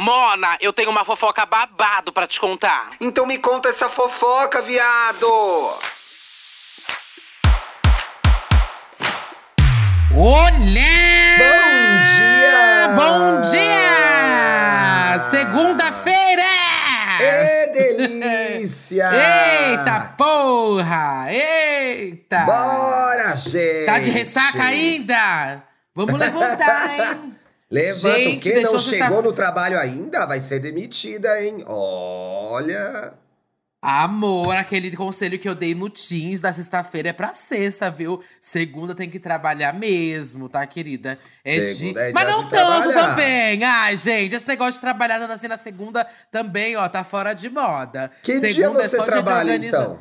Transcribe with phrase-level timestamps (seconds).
[0.00, 2.90] Mona, eu tenho uma fofoca babado pra te contar.
[3.00, 5.26] Então me conta essa fofoca, viado!
[10.14, 10.50] Olá!
[10.52, 10.52] Bom
[12.14, 12.88] dia!
[12.94, 15.18] Bom dia!
[15.18, 16.44] Segunda-feira!
[17.20, 19.10] Ê, delícia!
[19.72, 21.26] Eita porra!
[21.28, 22.44] Eita!
[22.44, 23.86] Bora, gente!
[23.86, 25.64] Tá de ressaca ainda?
[25.92, 27.37] Vamos levantar, hein?
[27.70, 30.24] Levanta, Gente, deixou Não chegou no trabalho ainda?
[30.24, 31.62] Vai ser demitida, hein?
[31.66, 33.12] Olha...
[33.80, 38.20] Amor, aquele conselho que eu dei no Teams da sexta-feira é pra sexta, viu?
[38.40, 41.16] Segunda tem que trabalhar mesmo, tá, querida?
[41.44, 43.08] É Segunda é Mas não de tanto trabalhar.
[43.10, 43.62] também.
[43.62, 47.48] Ai, gente, esse negócio de trabalhar tanto assim na segunda também, ó, tá fora de
[47.48, 48.10] moda.
[48.24, 50.00] Que segunda dia é você só dia de trabalha, então?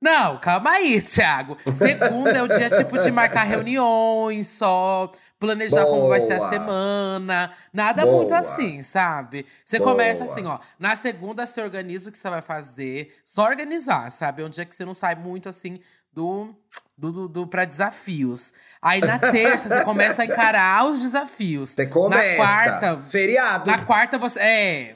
[0.00, 1.56] Não, calma aí, Thiago.
[1.72, 6.48] Segunda é o dia, tipo, de marcar reuniões só, planejar como vai ser a Boa.
[6.48, 7.52] semana.
[7.72, 8.16] Nada Boa.
[8.18, 9.46] muito assim, sabe?
[9.64, 9.90] Você Boa.
[9.92, 10.58] começa assim, ó.
[10.78, 13.14] Na segunda, você organiza o que você vai fazer.
[13.24, 14.42] Só organizar, sabe?
[14.42, 15.80] É um dia que você não sai muito, assim,
[16.12, 16.54] do…
[16.98, 18.54] Do, do, do para desafios.
[18.80, 21.68] Aí na terça você começa a encarar os desafios.
[21.68, 22.30] Você começa.
[22.30, 23.70] Na quarta, Feriado.
[23.70, 24.40] na quarta você.
[24.40, 24.94] É.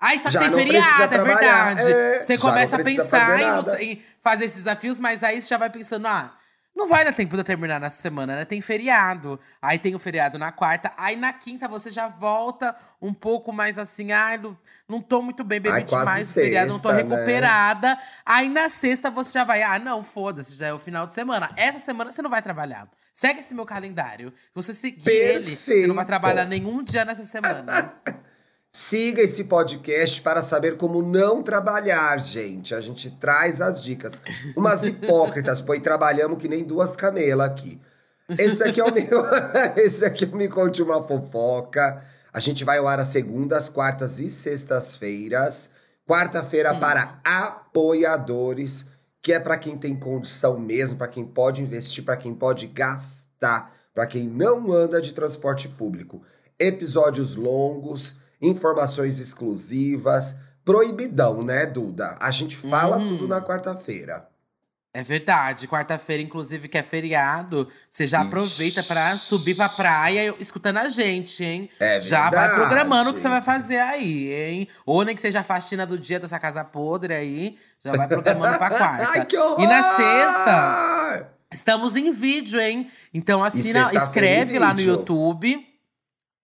[0.00, 1.92] Ai, só Já tem feriado, é verdade.
[1.92, 5.56] É, você começa a pensar fazer em, em fazer esses desafios, mas aí você já
[5.56, 6.32] vai pensando, ah,
[6.74, 8.44] não vai dar tempo de eu terminar nessa semana, né?
[8.44, 9.38] Tem feriado.
[9.60, 10.92] Aí tem o feriado na quarta.
[10.96, 14.56] Aí na quinta você já volta um pouco mais assim, ai, não,
[14.88, 17.16] não tô muito bem, bebi Ai, demais o feriado, não tô sexta, né?
[17.16, 17.98] recuperada.
[18.24, 21.50] Aí na sexta você já vai, ah, não, foda-se, já é o final de semana.
[21.56, 22.88] Essa semana você não vai trabalhar.
[23.12, 24.30] Segue esse meu calendário.
[24.30, 26.06] Se você seguir ele, você não vai Perfeito.
[26.06, 27.94] trabalhar nenhum dia nessa semana.
[28.74, 32.74] Siga esse podcast para saber como não trabalhar, gente.
[32.74, 34.18] A gente traz as dicas.
[34.56, 37.78] Umas hipócritas, pois trabalhamos que nem duas camelas aqui.
[38.30, 39.26] Esse aqui é o meu.
[39.76, 42.02] Esse aqui é o Me Conte uma Fofoca.
[42.32, 45.72] A gente vai ao ar às segundas, quartas e sextas-feiras.
[46.08, 48.88] Quarta-feira para apoiadores,
[49.20, 53.70] que é para quem tem condição mesmo, para quem pode investir, para quem pode gastar,
[53.94, 56.22] para quem não anda de transporte público.
[56.58, 62.16] Episódios longos, informações exclusivas, proibidão, né, Duda?
[62.20, 63.06] A gente fala Uhum.
[63.08, 64.28] tudo na quarta-feira.
[64.94, 65.66] É verdade.
[65.66, 68.26] Quarta-feira, inclusive, que é feriado, você já Ixi.
[68.26, 71.70] aproveita pra subir pra praia escutando a gente, hein?
[71.80, 74.68] É Já vai programando o que você vai fazer aí, hein?
[74.84, 78.58] Ou nem que seja a faxina do dia dessa casa podre aí, já vai programando
[78.58, 79.12] pra quarta.
[79.18, 79.60] Ai, que horror!
[79.62, 82.90] E na sexta, estamos em vídeo, hein?
[83.14, 84.80] Então assina, escreve lá no.
[84.82, 85.66] YouTube.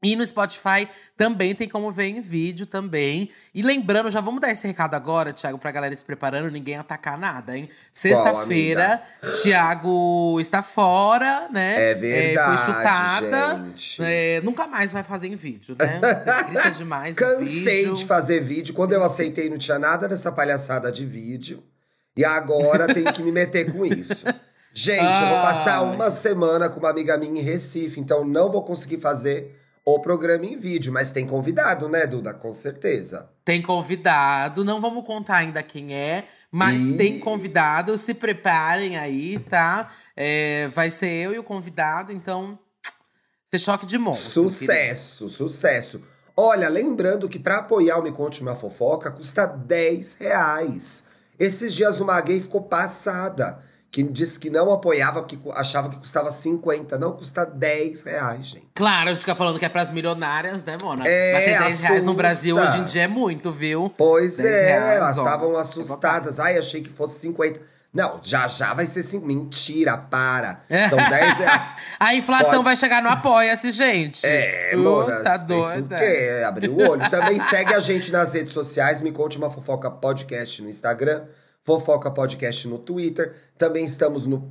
[0.00, 3.30] E no Spotify também tem como ver em vídeo também.
[3.52, 7.18] E lembrando, já vamos dar esse recado agora, Thiago, pra galera se preparando, ninguém atacar
[7.18, 7.68] nada, hein?
[7.92, 9.02] Sexta-feira,
[9.42, 11.90] Thiago está fora, né?
[11.90, 13.56] É verdade, foi chutada.
[13.66, 14.00] gente.
[14.04, 16.00] É, nunca mais vai fazer em vídeo, né?
[16.00, 18.74] Você grita demais em Cansei de fazer vídeo.
[18.74, 21.60] Quando eu aceitei, não tinha nada dessa palhaçada de vídeo.
[22.16, 24.24] E agora tenho que me meter com isso.
[24.72, 28.64] Gente, eu vou passar uma semana com uma amiga minha em Recife, então não vou
[28.64, 29.58] conseguir fazer
[29.96, 32.34] o programa em vídeo, mas tem convidado, né, Duda?
[32.34, 33.30] Com certeza.
[33.44, 36.96] Tem convidado, não vamos contar ainda quem é, mas Ih.
[36.96, 37.96] tem convidado.
[37.96, 39.92] Se preparem aí, tá?
[40.16, 42.58] É, vai ser eu e o convidado, então.
[43.50, 44.42] Ser choque de monstro.
[44.42, 44.50] querido.
[44.50, 46.04] Sucesso, sucesso.
[46.36, 51.04] Olha, lembrando que para apoiar o Me Conte Uma Fofoca custa 10 reais.
[51.38, 56.30] Esses dias uma gay ficou passada, que disse que não apoiava, cu- achava que custava
[56.30, 56.98] 50.
[56.98, 58.68] Não, custa 10 reais, gente.
[58.74, 61.04] Claro, a gente fica falando que é pras milionárias, né, Mona?
[61.06, 62.14] É, Mas ter 10 reais no.
[62.14, 63.90] Brasil hoje em dia é muito, viu?
[63.96, 66.38] Pois 10 é, reais, elas estavam É assustadas.
[66.38, 67.60] Ai, achei que fosse 50.
[67.94, 69.24] Não, já já vai ser 5.
[69.26, 70.60] Mentira, para.
[70.68, 70.88] É.
[70.90, 71.62] São 10 reais.
[71.98, 72.64] A inflação Pode.
[72.64, 74.20] vai chegar no Apoia-se, gente.
[74.26, 75.46] É, Uh, Mona, Tá pensa o
[75.82, 75.96] doida.
[75.98, 76.44] quê?
[76.46, 77.08] Abriu o olho.
[77.08, 79.00] Também segue a gente nas redes sociais.
[79.00, 81.22] Me conte uma fofoca podcast no Instagram,
[81.68, 83.34] fofoca podcast no Twitter.
[83.58, 84.50] Também estamos no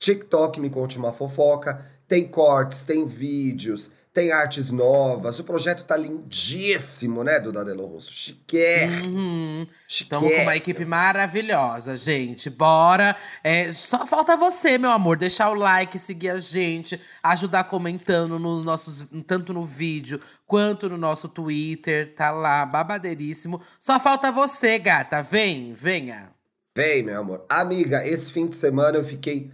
[0.00, 1.80] TikTok, me conte uma fofoca.
[2.08, 5.38] Tem cortes, tem vídeos, tem artes novas.
[5.38, 8.10] O projeto tá lindíssimo, né, Duda Delo Rosso?
[8.10, 9.16] Chiquérrimo.
[9.16, 9.66] Uhum.
[9.86, 10.26] chiquérrimo.
[10.26, 12.50] Estamos com uma equipe maravilhosa, gente.
[12.50, 13.14] Bora.
[13.44, 18.64] É, só falta você, meu amor, deixar o like, seguir a gente, ajudar comentando nos
[18.64, 22.12] nossos, tanto no vídeo quanto no nosso Twitter.
[22.16, 23.60] Tá lá, babadeiríssimo.
[23.78, 25.22] Só falta você, gata.
[25.22, 26.35] Vem, venha.
[26.76, 27.46] Vem, meu amor.
[27.48, 29.50] Amiga, esse fim de semana eu fiquei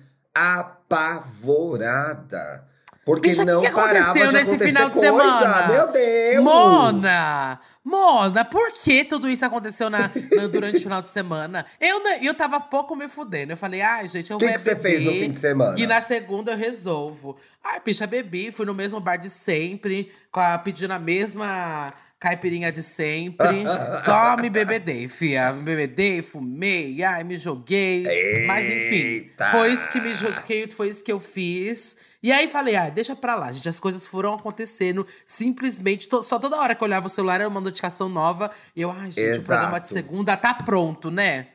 [1.33, 2.65] apavorada.
[3.05, 5.11] Porque Bicha, o não que parava aconteceu de nesse acontecer final de coisa.
[5.39, 5.69] semana?
[5.69, 6.43] Meu Deus!
[6.45, 7.61] Mona!
[7.85, 11.67] Mona, por que tudo isso aconteceu na, na- durante o final de semana?
[11.81, 13.53] Eu, eu tava pouco me fudendo.
[13.53, 15.39] Eu falei, ai, gente, eu O que vou que você beber, fez no fim de
[15.41, 15.79] semana?
[15.81, 17.37] E na segunda eu resolvo.
[17.63, 21.93] Ai, bicha, bebi, fui no mesmo bar de sempre, com a, pedindo a mesma
[22.23, 23.65] caipirinha de sempre.
[24.05, 25.53] Só me bebedei, fia.
[25.53, 28.05] Me bebedei, fumei, ai, me joguei.
[28.47, 29.51] Mas enfim, Eita.
[29.51, 31.97] foi isso que me joguei, foi isso que eu fiz.
[32.23, 33.69] E aí falei, ah, deixa pra lá, gente.
[33.69, 36.09] As coisas foram acontecendo simplesmente.
[36.09, 38.53] to- só toda hora que eu olhava o celular era uma notificação nova.
[38.77, 39.89] E eu, ai, gente, o programa de Exato.
[39.89, 41.49] segunda tá pronto, né?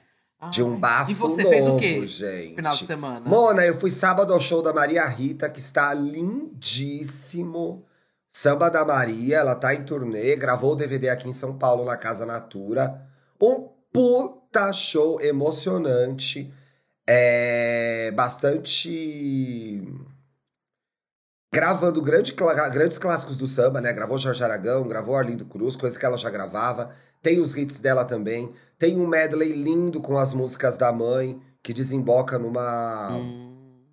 [0.51, 0.77] De um Ai.
[0.79, 2.05] bafo E você novo, fez o quê?
[2.05, 2.55] gente.
[2.55, 3.21] Final de semana.
[3.27, 7.85] Mona, eu fui sábado ao show da Maria Rita, que está lindíssimo.
[8.37, 11.97] Samba da Maria, ela tá em turnê, gravou o DVD aqui em São Paulo, na
[11.97, 13.01] Casa Natura.
[13.41, 16.53] Um puta show emocionante.
[17.07, 19.81] É bastante.
[21.51, 22.35] Gravando grande
[22.71, 23.91] grandes clássicos do samba, né?
[23.91, 26.91] Gravou Jorge Aragão, gravou Arlindo Cruz, coisa que ela já gravava.
[27.23, 28.53] Tem os hits dela também.
[28.77, 33.83] Tem um medley lindo com as músicas da mãe, que desemboca numa, Hum.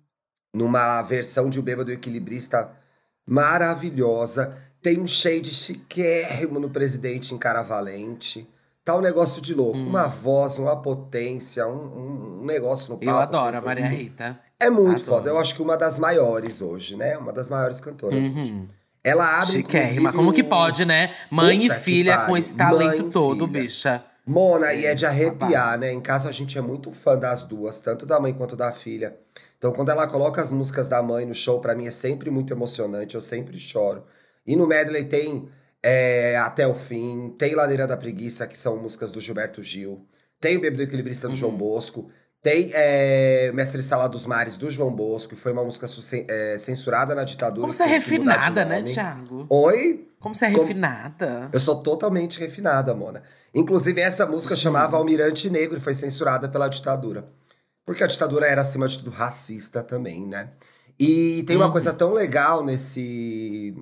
[0.53, 2.84] numa versão de O Bêbado Equilibrista
[3.25, 4.57] maravilhosa.
[4.81, 8.47] Tem um shade chiquérrimo no Presidente em Cara Valente.
[8.83, 9.77] Tá um negócio de louco.
[9.79, 9.87] Hum.
[9.87, 13.09] Uma voz, uma potência, um, um- negócio no palco.
[13.11, 14.39] Eu adoro assim, a Maria muito- Rita.
[14.59, 15.03] É muito Adoro.
[15.03, 15.29] foda.
[15.31, 17.17] Eu acho que uma das maiores hoje, né?
[17.17, 18.17] Uma das maiores cantoras.
[18.19, 18.29] hoje.
[18.53, 18.67] Uhum.
[19.03, 20.13] Ela abre, Chiquérrima.
[20.13, 21.13] Como que pode, né?
[21.31, 23.61] Mãe Puta e filha com esse talento Mãe todo, filha.
[23.63, 24.03] bicha.
[24.25, 25.91] Mona, e é de É, arrepiar, né?
[25.93, 29.15] Em casa a gente é muito fã das duas, tanto da mãe quanto da filha.
[29.57, 32.53] Então, quando ela coloca as músicas da mãe no show, pra mim é sempre muito
[32.53, 34.03] emocionante, eu sempre choro.
[34.45, 35.49] E no medley tem
[35.81, 40.05] é, Até o Fim, tem Ladeira da Preguiça, que são músicas do Gilberto Gil,
[40.39, 41.37] tem o Bêbado Equilibrista do Uhum.
[41.37, 42.09] João Bosco,
[42.41, 45.87] tem é, Mestre Sala dos Mares do João Bosco, que foi uma música
[46.27, 47.61] é, censurada na ditadura.
[47.61, 48.83] Como você é refinada, né.
[48.83, 49.47] Thiago?
[49.49, 50.07] Oi?
[50.19, 51.49] Como você é Como- refinada.
[51.51, 53.23] Eu sou totalmente refinada, Mona.
[53.53, 57.27] Inclusive, essa música chamava Almirante Negro e foi censurada pela ditadura.
[57.85, 60.49] Porque a ditadura era, acima de tudo, racista também, né?
[60.99, 61.71] E tem uma Uhum.
[61.71, 63.75] coisa tão legal nesse,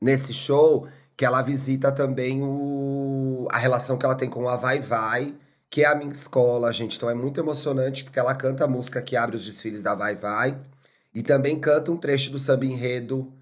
[0.00, 0.86] nesse show
[1.16, 5.34] que ela visita também o, a relação que ela tem com a Vai Vai,
[5.70, 6.96] que é a minha escola, gente.
[6.96, 10.14] Então é muito emocionante porque ela canta a música que abre os desfiles da Vai
[10.14, 10.58] Vai
[11.14, 13.32] e também canta um trecho do samba enredo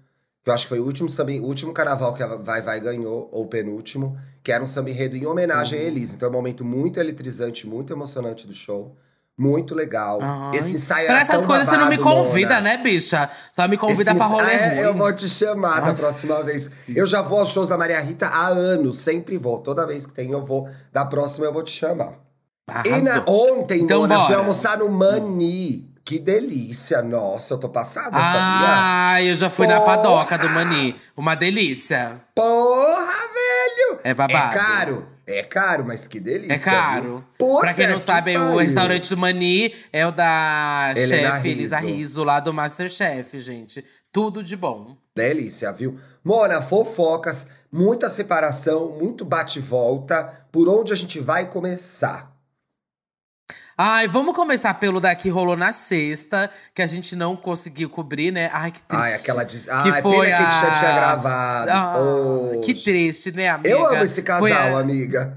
[0.43, 2.79] que eu acho que foi o último, samba, o último carnaval que a Vai Vai
[2.79, 5.85] ganhou, ou o penúltimo, que era um samba enredo em homenagem Uhum.
[5.85, 6.15] a Elise.
[6.15, 8.95] Então é um momento muito eletrizante, muito emocionante do show.
[9.37, 10.19] Muito legal.
[10.21, 12.61] Ai, Esse ensaio Pra essas coisas você não me babado, convida, Mona.
[12.61, 13.29] né, bicha?
[13.51, 14.77] Só me convida Esse pra rolê É, ruim.
[14.79, 15.95] Eu vou te chamar da Ai.
[15.95, 16.69] próxima vez.
[16.87, 19.59] Eu já vou aos shows da Maria Rita há anos, sempre vou.
[19.59, 20.69] Toda vez que tem, eu vou.
[20.93, 22.13] Da próxima eu vou te chamar.
[22.85, 23.61] E na- Arrasou.
[23.61, 24.39] ontem, Então Mona, eu fui bora.
[24.39, 25.89] almoçar no Mani.
[26.05, 27.01] Que delícia.
[27.01, 28.67] Nossa, eu tô passada, sabia?
[29.13, 29.97] Ah, eu já fui na Porra!
[29.97, 30.95] padoca do Mani.
[31.15, 32.21] Uma delícia.
[32.35, 33.99] Porra, velho!
[34.03, 34.55] É babado.
[34.55, 36.53] É caro, é caro, mas que delícia.
[36.53, 37.23] É caro.
[37.37, 38.57] Puta pra quem não que sabe, o pariu.
[38.57, 41.95] restaurante do Mani é o da Helena chefe Elisa Rizzo.
[41.95, 43.85] Rizzo, lá do Masterchef, gente.
[44.11, 44.97] Tudo de bom.
[45.15, 45.97] Delícia, viu?
[46.23, 50.45] Mona, fofocas, muita separação, muito bate-volta.
[50.51, 52.30] Por onde a gente vai começar?
[53.83, 58.47] Ai, vamos começar pelo daqui rolou na sexta, que a gente não conseguiu cobrir, né?
[58.53, 59.03] Ai, que triste.
[59.03, 59.43] Ai, aquela.
[59.43, 59.63] Des...
[59.65, 61.71] que Ai, foi pena que a gente já tinha a- gravado.
[61.71, 63.69] Ah, que triste, né, amiga?
[63.69, 65.35] Eu amo esse casal, a- amiga.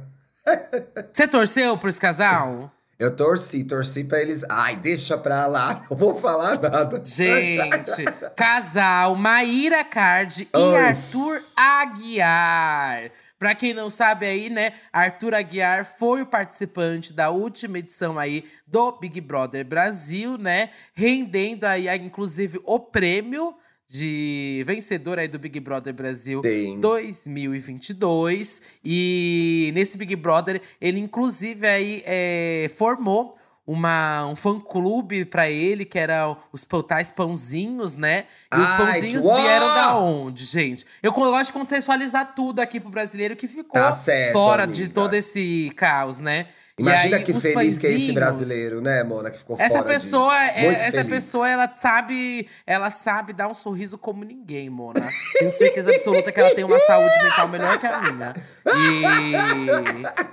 [1.11, 2.71] Você torceu por esse casal?
[2.99, 4.45] Eu torci, torci pra eles.
[4.51, 7.01] Ai, deixa pra lá, não vou falar nada.
[7.03, 8.05] Gente,
[8.37, 10.89] casal Maíra Card e Ai.
[10.89, 13.11] Arthur Aguiar.
[13.39, 18.45] Pra quem não sabe aí, né, Arthur Aguiar foi o participante da última edição aí
[18.67, 23.55] do Big Brother Brasil, né, rendendo aí, inclusive o prêmio
[23.89, 26.81] de vencedor aí do Big Brother Brasil Tem.
[26.81, 28.63] 2022.
[28.85, 35.99] E nesse Big Brother, ele inclusive aí é, formou uma, um fã-clube pra ele, que
[35.99, 38.27] era os tais pãozinhos, né?
[38.55, 40.85] E os pãozinhos vieram da onde, gente?
[41.03, 44.95] Eu gosto de contextualizar tudo aqui pro brasileiro que ficou Tá certo, fora de amiga.
[44.95, 46.47] todo esse caos, né?
[46.77, 49.31] Imagina aí, que feliz que é esse brasileiro, né, Mona?
[49.31, 51.25] Que ficou essa fora pessoa, é- essa feliz.
[51.25, 55.09] pessoa, ela sabe, ela sabe dar um sorriso como ninguém, Mona.
[55.39, 58.35] Tenho certeza absoluta que ela tem uma saúde mental melhor que a minha.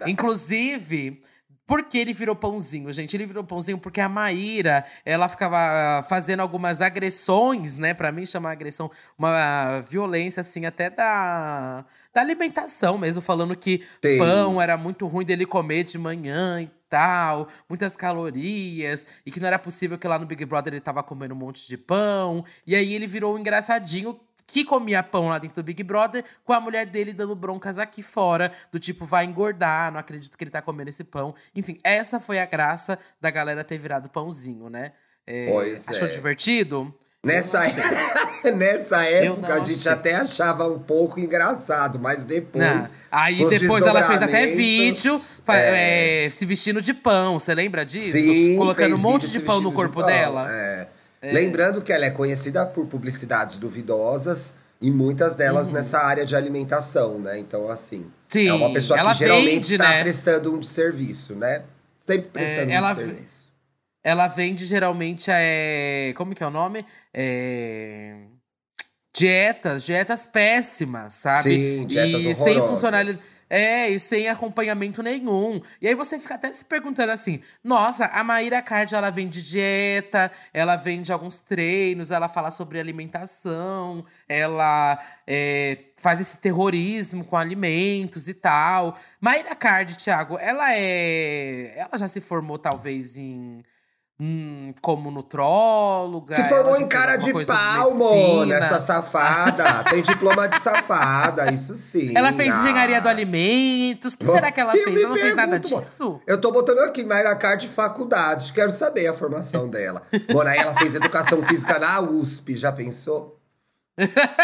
[0.05, 1.21] E, inclusive,
[1.71, 3.15] por que ele virou pãozinho, gente?
[3.15, 7.93] Ele virou pãozinho porque a Maíra, ela ficava fazendo algumas agressões, né?
[7.93, 14.17] Pra mim, chamar agressão uma violência, assim, até da, da alimentação mesmo, falando que Tem.
[14.17, 19.47] pão era muito ruim dele comer de manhã e tal, muitas calorias, e que não
[19.47, 22.43] era possível que lá no Big Brother ele tava comendo um monte de pão.
[22.67, 24.19] E aí ele virou um engraçadinho
[24.51, 28.03] que comia pão lá dentro do Big Brother, com a mulher dele dando broncas aqui
[28.03, 31.33] fora, do tipo, vai engordar, não acredito que ele tá comendo esse pão.
[31.55, 34.91] Enfim, essa foi a graça da galera ter virado pãozinho, né?
[35.25, 36.11] É, Pois achou é.
[36.11, 36.93] divertido?
[37.23, 37.61] Nessa.
[38.53, 39.91] Nessa época a gente achei.
[39.91, 42.91] até achava um pouco engraçado, mas depois.
[42.91, 42.97] Não.
[43.09, 46.25] Aí depois ela fez até vídeo é.
[46.25, 47.39] é, se vestindo de pão.
[47.39, 48.11] Você lembra disso?
[48.13, 50.51] Sim, Colocando um monte de pão no corpo pão, dela.
[50.51, 50.87] é.
[51.21, 57.19] Lembrando que ela é conhecida por publicidades duvidosas e muitas delas nessa área de alimentação,
[57.19, 57.37] né?
[57.37, 57.99] Então, assim.
[57.99, 58.11] Uhum.
[58.27, 60.01] Sim, é uma pessoa que geralmente vende, está né?
[60.01, 61.63] prestando um de serviço, né?
[61.99, 63.51] Sempre prestando ela um serviço.
[64.03, 66.83] Ela vende geralmente é, como que é o nome?
[67.13, 68.15] É,
[69.13, 71.43] dietas, dietas péssimas, sabe?
[71.43, 73.41] Sim, dietas e sem funcionalidade.
[73.53, 75.61] É, e sem acompanhamento nenhum.
[75.81, 80.31] E aí você fica até se perguntando assim: nossa, a Maíra Card ela vende dieta,
[80.53, 88.29] ela vende alguns treinos, ela fala sobre alimentação, ela é, faz esse terrorismo com alimentos
[88.29, 88.97] e tal.
[89.19, 91.73] Maíra Card, Thiago, ela é.
[91.75, 93.63] Ela já se formou, talvez, em.
[94.21, 96.35] Hum, como nutróloga.
[96.35, 97.95] Se formou em cara de pau, medicina.
[97.95, 99.83] mona, essa safada.
[99.85, 102.15] Tem diploma de safada, isso sim.
[102.15, 102.59] Ela fez ah.
[102.59, 104.13] engenharia do alimentos.
[104.13, 104.87] O que será que ela fez?
[104.87, 106.21] Ela não fez nada disso?
[106.27, 110.03] Eu tô botando aqui Mayra Card faculdade, quero saber a formação dela.
[110.31, 113.39] Mona, ela fez educação física na USP, já pensou?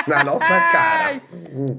[0.07, 1.21] Na nossa cara.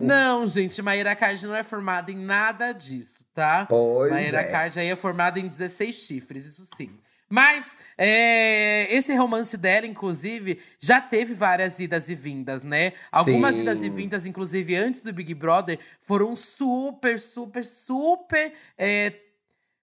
[0.00, 3.66] Não, gente, Maíra Card não é formada em nada disso, tá?
[3.68, 4.44] Pois Maíra é.
[4.44, 6.90] Card aí é formada em 16 chifres, isso sim.
[7.28, 12.94] Mas é, esse romance dela, inclusive, já teve várias idas e vindas, né?
[13.12, 13.62] Algumas Sim.
[13.62, 18.52] idas e vindas, inclusive antes do Big Brother, foram super, super, super.
[18.78, 19.12] é,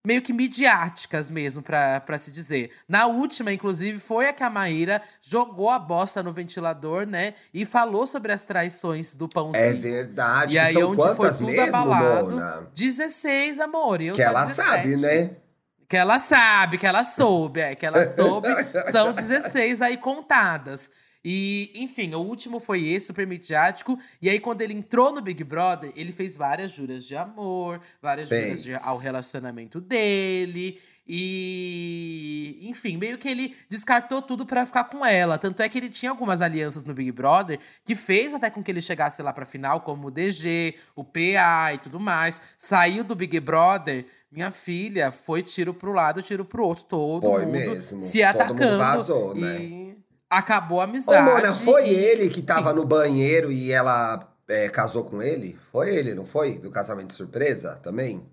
[0.06, 2.72] meio que midiáticas mesmo, pra, pra se dizer.
[2.88, 7.34] Na última, inclusive, foi a que a Maíra jogou a bosta no ventilador, né?
[7.54, 9.64] E falou sobre as traições do pãozinho.
[9.64, 10.56] É verdade.
[10.56, 12.32] E aí, onde foi tudo mesmo, abalado.
[12.32, 12.68] Mona?
[12.76, 14.00] 16, amor.
[14.00, 14.68] Eu Que ela 17.
[14.70, 15.32] sabe, né?
[15.88, 18.48] Que ela sabe, que ela soube, é, que ela soube.
[18.92, 20.92] são 16 aí contadas.
[21.28, 23.98] E, enfim, o último foi esse, super midiático.
[24.22, 28.30] E aí, quando ele entrou no Big Brother, ele fez várias juras de amor, várias
[28.30, 30.80] juras de- ao relacionamento dele.
[31.08, 35.38] E, enfim, meio que ele descartou tudo pra ficar com ela.
[35.38, 38.72] Tanto é que ele tinha algumas alianças no Big Brother que fez até com que
[38.72, 42.42] ele chegasse lá pra final, como o DG, o PA e tudo mais.
[42.58, 47.46] Saiu do Big Brother, minha filha, foi tiro pro lado, tiro pro outro, todo Foi
[47.46, 48.00] mundo mesmo.
[48.02, 48.78] se Todo mundo atacando.
[48.78, 49.58] vazou, né?
[49.62, 49.98] E
[50.30, 51.32] acabou a Ô, amizade.
[51.32, 55.58] Mona, foi e- ele que tava no banheiro e ela é, casou com ele?
[55.72, 56.60] Foi ele, não foi?
[56.60, 58.24] Do casamento surpresa também?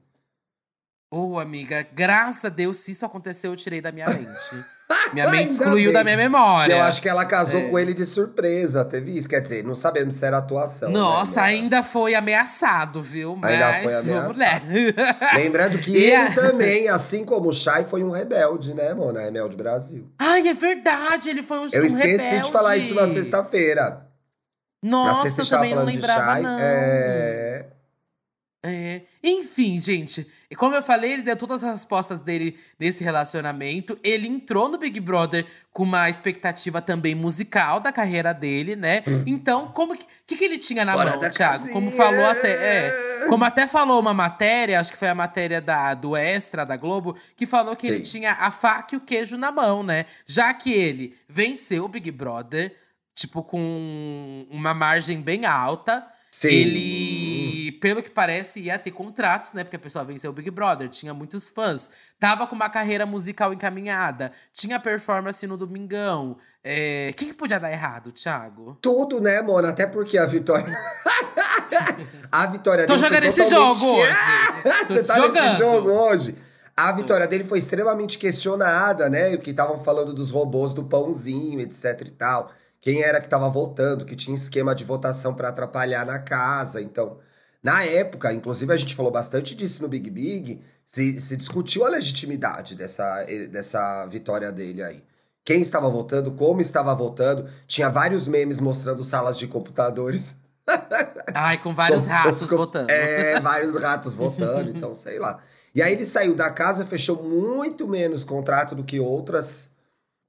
[1.10, 4.64] Ô, amiga, graças a Deus, se isso aconteceu, eu tirei da minha mente.
[5.12, 5.92] Minha mente excluiu bem.
[5.92, 6.66] da minha memória.
[6.74, 7.68] Que eu acho que ela casou É.
[7.68, 9.28] com ele de surpresa, teve isso.
[9.28, 10.88] Quer dizer, não sabemos se era atuação.
[10.90, 11.52] né, Nossa, Mona?
[11.52, 13.36] ainda foi ameaçado, viu?
[13.36, 14.32] Mas, Ainda foi ameaçado.
[14.34, 14.62] mulher.
[15.34, 19.20] Lembrando que E ele também, assim como o Chay, foi um rebelde, né, Mona?
[19.22, 20.08] Rebelde Brasil.
[20.18, 22.44] Ai, é verdade, ele foi um Eu um esqueci rebelde.
[22.46, 24.06] de falar isso na sexta-feira.
[24.82, 26.42] na Nossa, sexta eu também não lembrava, Chay.
[26.42, 26.58] não.
[26.60, 27.66] É...
[28.64, 29.00] É.
[29.24, 30.26] Enfim, gente.
[30.52, 33.98] E como eu falei, ele deu todas as respostas dele nesse relacionamento.
[34.04, 39.02] Ele entrou no Big Brother com uma expectativa também musical da carreira dele, né?
[39.26, 40.92] Então, como que, que, que ele tinha na.
[40.92, 41.70] Fora mão, Thiago?
[41.70, 41.96] Como casinha.
[41.96, 42.50] falou até.
[42.52, 46.76] É, como até falou uma matéria, acho que foi a matéria da, do Extra da
[46.76, 48.18] Globo, que falou que ele Sim.
[48.18, 50.04] tinha a faca e o queijo na mão, né?
[50.26, 52.76] Já que ele venceu o Big Brother,
[53.14, 56.06] tipo, com uma margem bem alta.
[56.42, 56.48] Sim.
[56.48, 59.64] Ele, pelo que parece, ia ter contratos, né?
[59.64, 61.90] Porque a pessoa venceu o Big Brother, tinha muitos fãs.
[62.18, 66.36] Tava com uma carreira musical encaminhada, tinha performance no Domingão.
[66.64, 68.78] É, O que, que podia dar errado, Thiago?
[68.80, 69.70] Tudo, né, Mona?
[69.70, 70.64] Até porque a vitória.
[72.30, 73.06] a vitória Tô dele.
[73.06, 74.14] foi jogando esse totalmente- jogo hoje.
[74.88, 75.44] Tô Você tá jogando.
[75.44, 76.38] nesse jogo hoje.
[76.76, 79.34] A vitória dele foi extremamente questionada, né?
[79.34, 82.50] O que estavam falando dos robôs do pãozinho, etc e tal.
[82.82, 86.82] Quem era que estava votando, que tinha esquema de votação para atrapalhar na casa.
[86.82, 87.18] Então,
[87.62, 91.88] na época, inclusive a gente falou bastante disso no Big Big, se, se discutiu a
[91.88, 95.02] legitimidade dessa, dessa vitória dele aí.
[95.44, 97.48] Quem estava votando, como estava votando.
[97.66, 100.34] Tinha vários memes mostrando salas de computadores.
[101.34, 102.90] Ai, com vários Como se ratos com- votando.
[102.90, 105.40] É, vários ratos votando, então sei lá.
[105.74, 109.70] E aí ele saiu da casa, fechou muito menos contrato do que outras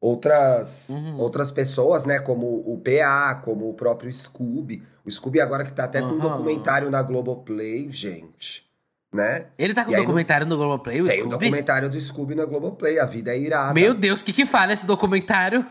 [0.08, 1.18] outras Uhum.
[1.18, 4.84] outras pessoas, né, como o PA, como o próprio Scooby.
[5.06, 8.70] O Scooby agora que tá até com um documentário na Globoplay, gente,
[9.14, 9.46] né?
[9.58, 11.46] Ele tá com aí documentário no Globoplay, o Tem um Scooby?
[11.46, 13.74] documentário do Scooby na Globoplay, A Vida é Irada.
[13.74, 15.66] Meu Deus, o que que fala esse documentário?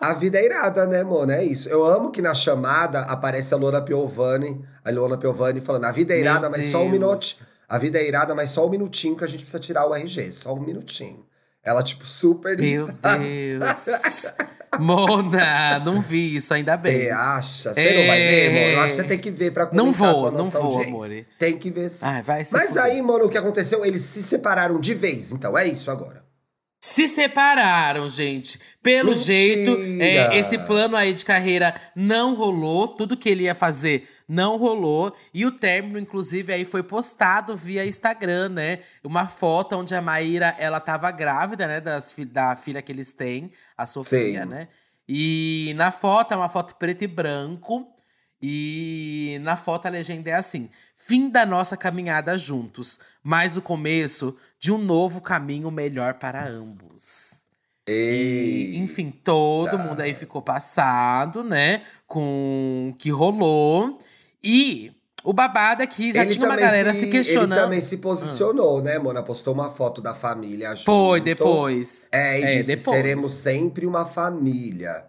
[0.00, 1.32] A vida é irada, né, mano?
[1.32, 1.68] É isso.
[1.68, 6.12] Eu amo que na chamada aparece a Lona Piovani, a Lona Piovani falando: a vida
[6.14, 6.92] é Meu irada, mas só um Deus.
[6.92, 7.36] minuto.
[7.66, 10.32] A vida é irada, mas só um minutinho que a gente precisa tirar o RG.
[10.32, 11.24] Só um minutinho.
[11.64, 12.58] Ela, tipo, super.
[12.58, 13.86] Meu Deus.
[14.78, 17.04] Mona, não vi isso, ainda bem.
[17.04, 17.72] Você acha?
[17.72, 18.00] Você é...
[18.00, 18.66] não vai ver, Mona?
[18.66, 21.10] Eu acho que você tem que ver pra Não vou, não vou, amor.
[21.38, 22.04] Tem que ver sim.
[22.04, 23.84] Ai, vai Mas aí, mano, o que aconteceu?
[23.84, 26.23] Eles se separaram de vez, então é isso agora.
[26.86, 28.60] Se separaram, gente.
[28.82, 29.24] Pelo Mentira.
[29.24, 32.86] jeito, é, esse plano aí de carreira não rolou.
[32.86, 35.16] Tudo que ele ia fazer não rolou.
[35.32, 38.80] E o término, inclusive, aí foi postado via Instagram, né?
[39.02, 41.80] Uma foto onde a Maíra, ela tava grávida, né?
[41.80, 44.46] Das, da filha que eles têm, a Sofia, Sim.
[44.46, 44.68] né?
[45.08, 47.88] E na foto, é uma foto preto e branco.
[48.42, 50.68] E na foto a legenda é assim:
[51.06, 57.34] fim da nossa caminhada juntos, mas o começo de um novo caminho melhor para ambos.
[57.86, 61.82] E, enfim, todo mundo aí ficou passado, né?
[62.06, 63.98] Com o que rolou.
[64.42, 64.92] E
[65.22, 67.52] o babado é que já ele tinha uma galera se, se, questionando.
[67.52, 69.22] Ele também se posicionou, né, Mona?
[69.22, 70.84] Postou uma foto da família junto.
[70.84, 72.08] Foi, depois.
[72.10, 72.96] É, e é, disse, depois.
[72.96, 75.04] seremos sempre uma família.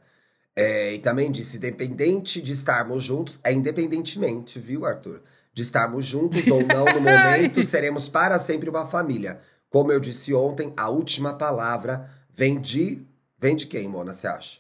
[0.54, 5.22] É, e também disse, independente de estarmos juntos, é independentemente, viu, Arthur?
[5.56, 9.40] De estarmos juntos ou não no momento, seremos para sempre uma família.
[9.70, 13.02] Como eu disse ontem, a última palavra vem de.
[13.40, 14.60] Vem de quem, Mona, você acha?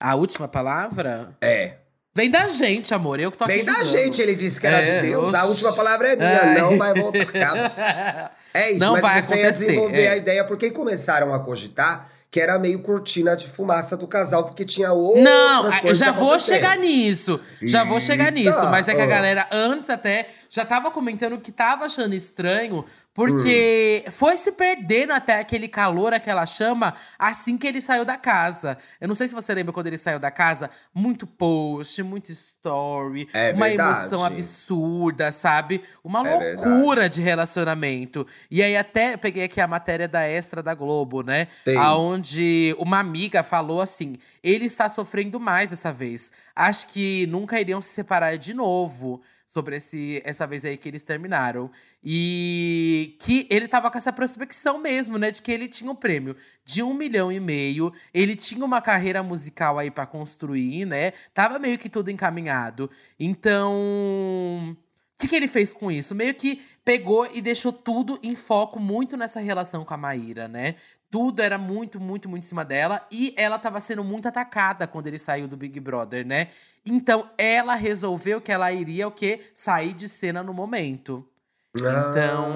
[0.00, 1.34] A última palavra?
[1.40, 1.76] É.
[2.14, 3.18] Vem da gente, amor.
[3.18, 5.34] Eu que tô Vem da gente, ele disse que era é, de Deus.
[5.34, 6.58] A última palavra é minha, é.
[6.60, 8.36] não vai voltar.
[8.56, 10.08] É isso, não mas vai você acontecer, ia desenvolver é.
[10.10, 14.64] a ideia, porque começaram a cogitar que era meio cortina de fumaça do casal, porque
[14.64, 17.40] tinha outras Não, coisas já vou chegar nisso.
[17.62, 18.58] Já vou chegar nisso.
[18.72, 24.04] Mas é que a galera, antes até, já tava comentando que tava achando estranho porque
[24.06, 24.10] hum.
[24.12, 28.78] foi se perdendo até aquele calor, aquela chama, assim que ele saiu da casa.
[29.00, 30.70] Eu não sei se você lembra quando ele saiu da casa.
[30.92, 33.28] Muito post, muito story.
[33.32, 33.98] É uma verdade.
[33.98, 35.82] emoção absurda, sabe?
[36.04, 37.14] Uma é loucura verdade.
[37.14, 38.26] de relacionamento.
[38.48, 41.48] E aí até peguei aqui a matéria da Extra da Globo, né?
[41.64, 41.76] Sim.
[41.76, 46.30] Aonde uma amiga falou assim, ele está sofrendo mais dessa vez.
[46.54, 49.20] Acho que nunca iriam se separar de novo
[49.54, 51.70] sobre esse, essa vez aí que eles terminaram.
[52.02, 55.30] E que ele tava com essa prospecção mesmo, né?
[55.30, 57.92] De que ele tinha um prêmio de um milhão e meio.
[58.12, 61.12] Ele tinha uma carreira musical aí para construir, né?
[61.32, 62.90] Tava meio que tudo encaminhado.
[63.18, 64.76] Então.
[65.14, 66.12] O que, que ele fez com isso?
[66.12, 70.74] Meio que pegou e deixou tudo em foco muito nessa relação com a Maíra, né?
[71.14, 73.06] Tudo era muito, muito, muito em cima dela.
[73.08, 76.48] E ela tava sendo muito atacada quando ele saiu do Big Brother, né?
[76.84, 79.48] Então ela resolveu que ela iria o quê?
[79.54, 81.24] Sair de cena no momento.
[81.76, 82.52] Então,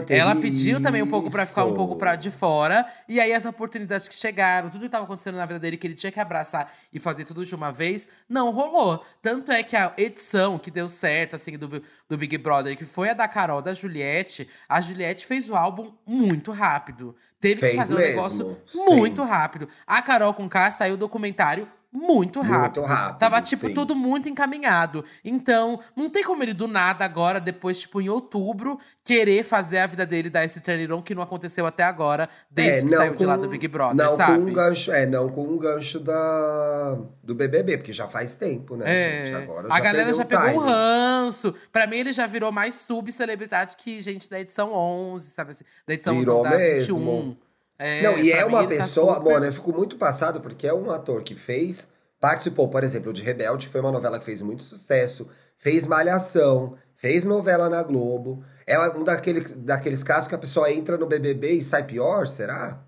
[0.00, 2.86] ah, ela pediu também um pouco para ficar um pouco para de fora.
[3.06, 5.94] E aí, as oportunidades que chegaram, tudo que estava acontecendo na vida dele, que ele
[5.94, 9.04] tinha que abraçar e fazer tudo de uma vez, não rolou.
[9.20, 13.10] Tanto é que a edição que deu certo, assim, do, do Big Brother, que foi
[13.10, 17.14] a da Carol, da Juliette, a Juliette fez o álbum muito rápido.
[17.38, 18.06] Teve fez que fazer mesmo.
[18.06, 18.96] um negócio Sim.
[18.96, 19.68] muito rápido.
[19.86, 22.80] A Carol com K saiu o documentário muito rápido.
[22.80, 23.18] Muito rápido.
[23.20, 23.74] Tava, tipo, sim.
[23.74, 25.04] tudo muito encaminhado.
[25.24, 29.86] Então, não tem como ele do nada agora, depois, tipo, em outubro, querer fazer a
[29.86, 33.18] vida dele dar esse turnaround que não aconteceu até agora, desde é, que saiu com,
[33.18, 34.42] de lá do Big Brother, não sabe?
[34.42, 38.76] Com um gancho, é, não com um gancho da, do BBB, porque já faz tempo,
[38.76, 39.36] né, é, gente?
[39.36, 40.58] Agora a galera já pegou time.
[40.58, 41.54] um ranço.
[41.70, 45.64] Pra mim, ele já virou mais subcelebridade que gente da edição 11, sabe assim?
[45.86, 46.98] Da edição virou da mesmo.
[46.98, 47.43] 21.
[47.78, 49.40] É, não, e é uma tá pessoa, tá super...
[49.40, 51.88] bom, eu fico muito passado porque é um ator que fez,
[52.20, 57.24] participou, por exemplo, de Rebelde, foi uma novela que fez muito sucesso, fez Malhação, fez
[57.24, 58.44] novela na Globo.
[58.66, 62.82] É um daqueles, daqueles casos que a pessoa entra no BBB e sai pior, será?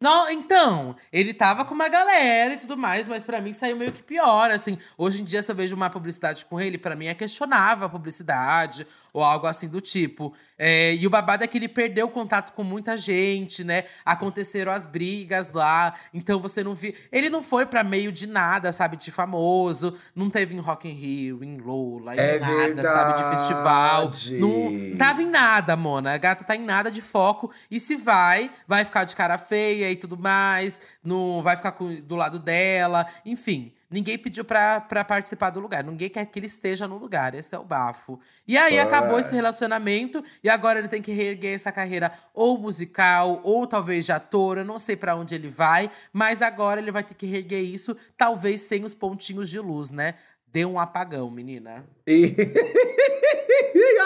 [0.00, 3.92] Não, então, ele tava com uma galera e tudo mais, mas para mim saiu meio
[3.92, 4.78] que pior, assim.
[4.98, 7.90] Hoje em dia, se eu vejo uma publicidade com ele, para mim é questionável a
[7.90, 10.34] publicidade ou algo assim do tipo.
[10.58, 13.84] É, e o babado é que ele perdeu o contato com muita gente, né?
[14.04, 16.92] Aconteceram as brigas lá, então você não viu.
[17.12, 18.96] Ele não foi para meio de nada, sabe?
[18.96, 22.88] De famoso, não teve em Rock in Rio, em Lola, em é nada, verdade.
[22.88, 23.22] sabe?
[23.22, 24.12] De festival.
[24.40, 26.12] Não tava em nada, Mona.
[26.12, 27.52] A gata tá em nada de foco.
[27.70, 32.00] E se vai, vai ficar de cara feia e tudo mais, não vai ficar com,
[32.00, 33.72] do lado dela, enfim.
[33.94, 35.84] Ninguém pediu pra, pra participar do lugar.
[35.84, 37.32] Ninguém quer que ele esteja no lugar.
[37.32, 38.18] Esse é o bafo.
[38.44, 40.24] E aí acabou esse relacionamento.
[40.42, 44.58] E agora ele tem que reerguer essa carreira ou musical, ou talvez de ator.
[44.58, 45.88] Eu não sei para onde ele vai.
[46.12, 50.14] Mas agora ele vai ter que reerguer isso, talvez sem os pontinhos de luz, né?
[50.48, 51.84] Deu um apagão, menina.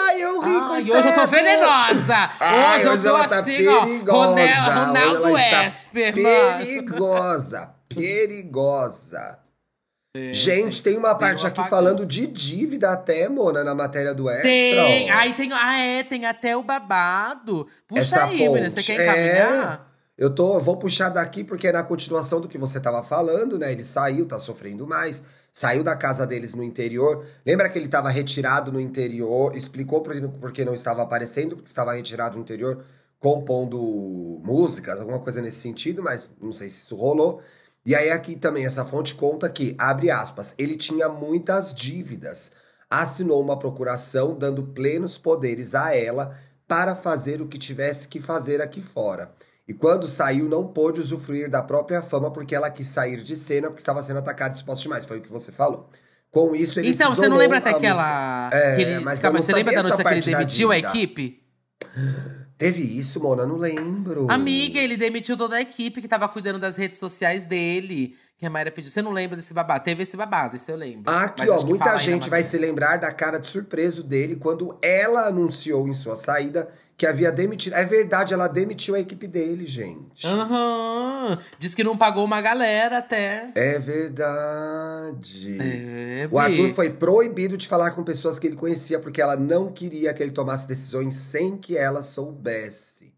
[0.01, 2.31] Ai, eu ri Ai, hoje eu tô venenosa.
[2.39, 3.85] Ai, hoje, eu tô tá assim, ó.
[4.85, 9.48] Ronaldo Esper, Perigosa, perigosa.
[10.15, 14.27] É, Gente, tem uma parte um aqui falando de dívida até, Mona, na matéria do
[14.27, 14.49] Extra.
[14.49, 15.11] Tem!
[15.11, 15.15] ó.
[15.15, 15.53] Aí tem.
[15.53, 17.67] Ah, é, tem até o babado.
[17.87, 18.69] Puxa Essa aí, menina.
[18.69, 19.87] Você quer encaminhar?
[20.17, 23.57] Eu tô, eu vou puxar daqui porque é na continuação do que você tava falando,
[23.57, 23.71] né?
[23.71, 27.25] Ele saiu, tá sofrendo mais, saiu da casa deles no interior.
[27.45, 31.69] Lembra que ele tava retirado no interior, explicou por por que não estava aparecendo, porque
[31.69, 32.83] estava retirado no interior,
[33.19, 37.41] compondo músicas, alguma coisa nesse sentido, mas não sei se isso rolou.
[37.85, 42.53] E aí aqui também essa fonte conta que, abre aspas, ele tinha muitas dívidas.
[42.89, 46.37] Assinou uma procuração dando plenos poderes a ela
[46.67, 49.31] para fazer o que tivesse que fazer aqui fora.
[49.67, 53.67] E quando saiu, não pôde usufruir da própria fama porque ela quis sair de cena
[53.67, 55.05] porque estava sendo atacada e exposta demais.
[55.05, 55.87] Foi o que você falou.
[56.31, 58.07] Com isso, ele Então, você não lembra até a que música.
[58.07, 58.49] ela.
[58.53, 61.43] É, ele, mas calma, você lembra da notícia que ele demitiu a equipe?
[62.59, 63.45] Teve isso, Mona?
[63.45, 64.27] Não lembro.
[64.29, 68.17] Amiga, ele demitiu toda a equipe que tava cuidando das redes sociais dele.
[68.37, 68.91] Que a Mayra pediu.
[68.91, 69.81] Você não lembra desse babado?
[69.81, 71.09] Teve esse babado, isso eu lembro.
[71.09, 75.27] Aqui, Mas ó, muita gente vai se lembrar da cara de surpreso dele quando ela
[75.27, 76.69] anunciou em sua saída
[76.99, 77.73] que havia demitido.
[77.75, 80.27] É verdade, ela demitiu a equipe dele, gente.
[80.27, 81.39] Aham.
[81.57, 83.51] Diz que não pagou uma galera até.
[83.55, 85.57] É verdade.
[85.61, 89.71] É, O Arthur foi proibido de falar com pessoas que ele conhecia porque ela não
[89.71, 93.13] queria que ele tomasse decisões sem que ela soubesse.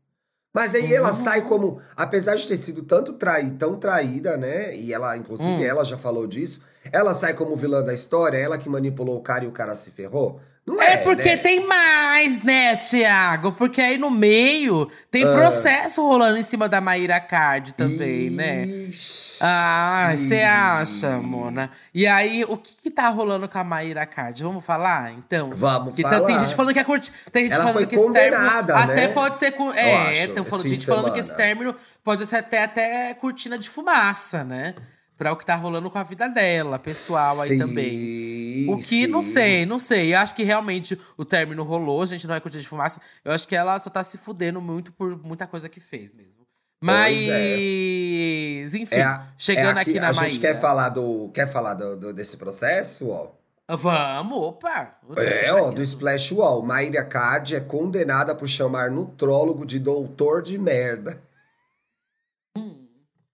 [0.54, 1.16] Mas aí ela Uhum.
[1.16, 4.76] sai como, apesar de ter sido tanto traí, tão traída, né?
[4.76, 5.64] E ela, inclusive, Hum.
[5.64, 6.62] ela já falou disso.
[6.92, 9.90] Ela sai como vilã da história, ela que manipulou o cara e o cara se
[9.92, 10.40] ferrou.
[10.66, 11.38] Não é, É porque né?
[11.38, 13.52] tem mais, né, Tiago?
[13.54, 15.32] Porque aí no meio tem Ah.
[15.34, 18.66] processo rolando em cima da Maíra Card também, né?
[18.66, 19.40] Ixi.
[19.42, 21.72] Ah, você acha, Mona?
[21.94, 24.44] E aí, o que, que tá rolando com a Maíra Card?
[24.44, 25.50] Vamos falar, então?
[25.52, 26.20] Vamos Que falar.
[26.20, 27.12] tá- tem gente falando que é curti...
[27.32, 29.08] Tem gente Ela falando que esse término condenada, até né?
[29.08, 29.72] pode ser com...
[29.74, 33.58] É, acho, esse falando fim gente falando que esse término pode ser até, até cortina
[33.58, 34.76] de fumaça, né?
[35.22, 38.68] Pra o que tá rolando com a vida dela, pessoal aí Sim, também.
[38.68, 39.34] O que, não sim.
[39.34, 40.16] sei, não sei.
[40.16, 43.00] Eu acho que realmente o término rolou, a gente não é cortina de fumaça.
[43.24, 46.42] Eu acho que ela só tá se fudendo muito por muita coisa que fez mesmo.
[46.82, 50.32] Mas, enfim, É a- chegando é aqui, na A Maíra.
[50.32, 53.30] gente quer falar, do, quer falar do, do- desse processo, ó?
[53.78, 54.96] Vamos, opa!
[55.18, 56.64] É, ó, do Splash Wall.
[56.64, 61.22] Maíra Card é condenada por chamar nutrólogo de doutor de merda.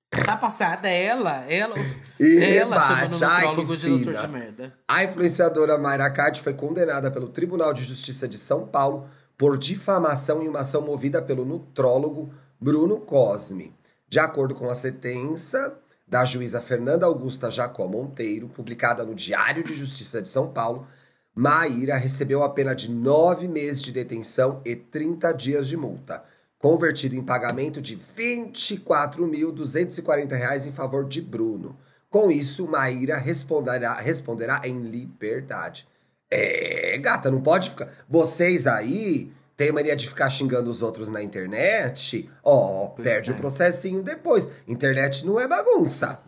[0.09, 1.75] Tá passada ela, ela,
[2.19, 2.79] E ela
[3.13, 4.73] chamando o de doutor de merda.
[4.87, 10.41] A influenciadora Mayra Card foi condenada pelo Tribunal de Justiça de São Paulo por difamação
[10.41, 13.75] em uma ação movida pelo nutrólogo Bruno Cosme.
[14.09, 19.73] De acordo com a sentença da juíza Fernanda Augusta Jacó Monteiro, publicada no Diário de
[19.73, 20.87] Justiça de São Paulo,
[21.35, 26.23] Maíra recebeu a pena de nove meses de detenção e 30 dias de multa,
[26.59, 31.77] convertido em pagamento de 24.240 reais em favor de Bruno.
[32.09, 35.87] Com isso, Maíra responderá, responderá em liberdade.
[36.31, 37.89] É, gata, não pode ficar.
[38.09, 42.29] Vocês aí têm mania de ficar xingando os outros na internet.
[42.43, 43.33] Ó, Pois perde é.
[43.33, 44.47] o processinho depois.
[44.67, 46.19] Internet não é bagunça.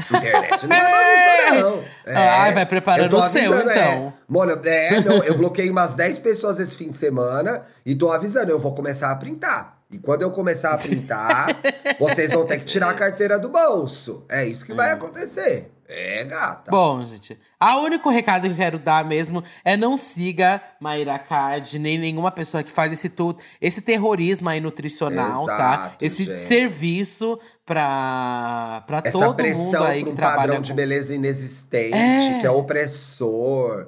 [0.00, 1.84] Internet não é bagunça, não.
[2.06, 3.92] É, Ai, vai preparando o seu, avisando, é.
[3.92, 4.12] então.
[4.28, 8.50] Mano, é, não, eu bloqueei umas 10 pessoas esse fim de semana e tô avisando,
[8.50, 9.78] eu vou começar a printar.
[9.90, 11.48] E quando eu começar a printar,
[11.98, 14.24] vocês vão ter que tirar a carteira do bolso.
[14.28, 15.72] É isso que vai acontecer.
[15.92, 16.70] É, gata.
[16.70, 21.80] Bom, gente, o único recado que eu quero dar mesmo é não siga Maíra Card,
[21.80, 25.54] nem nenhuma pessoa que faz esse, tu, esse terrorismo aí nutricional, tá?
[25.54, 26.38] Exato, Esse gente.
[26.38, 30.62] serviço pra, pra Essa todo mundo aí pra que um trabalha padrão com...
[30.62, 32.38] de beleza inexistente, É.
[32.40, 33.86] que é opressor,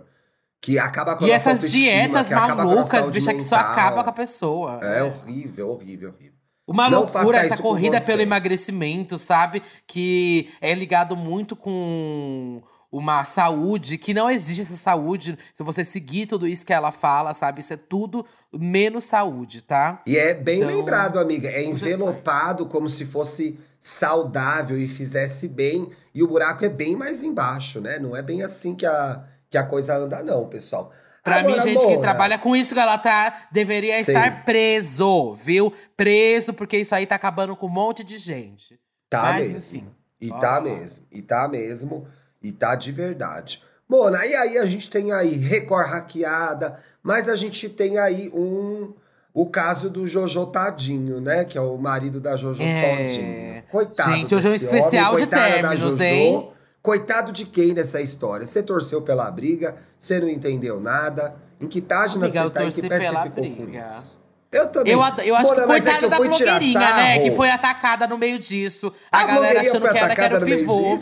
[0.60, 4.12] que acaba com a E nossa essas dietas malucas, bicha, que só acaba com a
[4.12, 4.78] pessoa.
[4.84, 6.32] É horrível, horrível, horrível.
[6.64, 9.60] Uma Não loucura essa corrida pelo emagrecimento, sabe?
[9.84, 12.62] Que é ligado muito com
[12.92, 17.33] uma saúde, que não existe essa saúde se você seguir tudo isso que ela fala,
[17.33, 17.61] sabe?
[17.61, 20.02] Isso é tudo menos saúde, tá?
[20.07, 21.48] E é bem Então, lembrado, amiga.
[21.48, 25.90] É envelopado como se fosse saudável e fizesse bem.
[26.14, 27.98] E o buraco é bem mais embaixo, né?
[27.98, 30.92] Não é bem assim que a, que a coisa anda, não, pessoal.
[31.24, 34.12] Pra Agora, mim, gente que Mona, trabalha com isso, Galata, deveria Sim.
[34.12, 35.72] estar preso, viu?
[35.96, 38.78] Preso, porque isso aí tá acabando com um monte de gente.
[39.09, 39.78] Tá Mas, mesmo.
[39.78, 39.88] enfim,
[40.20, 40.61] E tá lá.
[40.61, 41.07] mesmo.
[41.12, 42.07] E tá mesmo.
[42.42, 43.62] E tá de verdade.
[43.88, 48.92] Mona, e aí a gente tem aí Record hackeada, mas a gente tem aí um.
[49.35, 51.44] O caso do Jojo Tadinho, né?
[51.44, 52.96] Que é o marido da Jojo É.
[52.96, 53.62] Todinho.
[53.70, 54.11] Coitado.
[54.11, 56.50] Gente, hoje é um especial homem, de términos, hein?
[56.83, 58.46] Coitado de quem nessa história?
[58.46, 61.35] Você torceu pela briga, você não entendeu nada.
[61.61, 62.64] Em que página Amiga, você tá?
[62.64, 63.57] Em que pé você ficou briga.
[63.57, 64.21] com isso?
[64.52, 64.92] Eu também.
[64.92, 67.18] Eu, eu acho Mona, que é coitada eu da blogueirinha, né?
[67.20, 68.92] Que foi atacada no meio disso.
[69.10, 70.94] A, A galera achando que era, que era o pivô.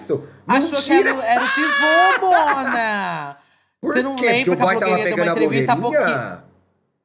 [0.47, 3.37] Achou que era, era o pivô, Mona!
[3.81, 4.27] Por Você não quê?
[4.27, 6.43] lembra Porque que a blogueirinha deu uma entrevista há pouquinho?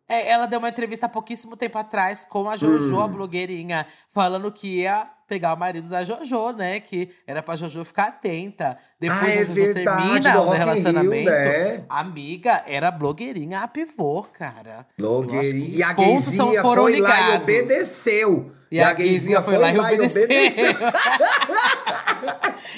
[0.07, 3.01] É, ela deu uma entrevista há pouquíssimo tempo atrás com a Jojo, Hum.
[3.01, 6.79] a blogueirinha, falando que ia pegar o marido da Jojo, né?
[6.79, 8.77] Que era pra Jojo ficar atenta.
[8.99, 11.29] Depois Ah, é a Jojo verdade, termina o in Rio, relacionamento.
[11.31, 11.83] né?
[11.89, 14.85] Amiga, era blogueirinha a pivô, cara.
[14.97, 15.77] Blogueirinha.
[15.77, 17.41] E a gayzinha foram foi lá e ligados.
[17.43, 18.51] obedeceu.
[18.71, 20.27] E a gayzinha foi lá e obedeceu.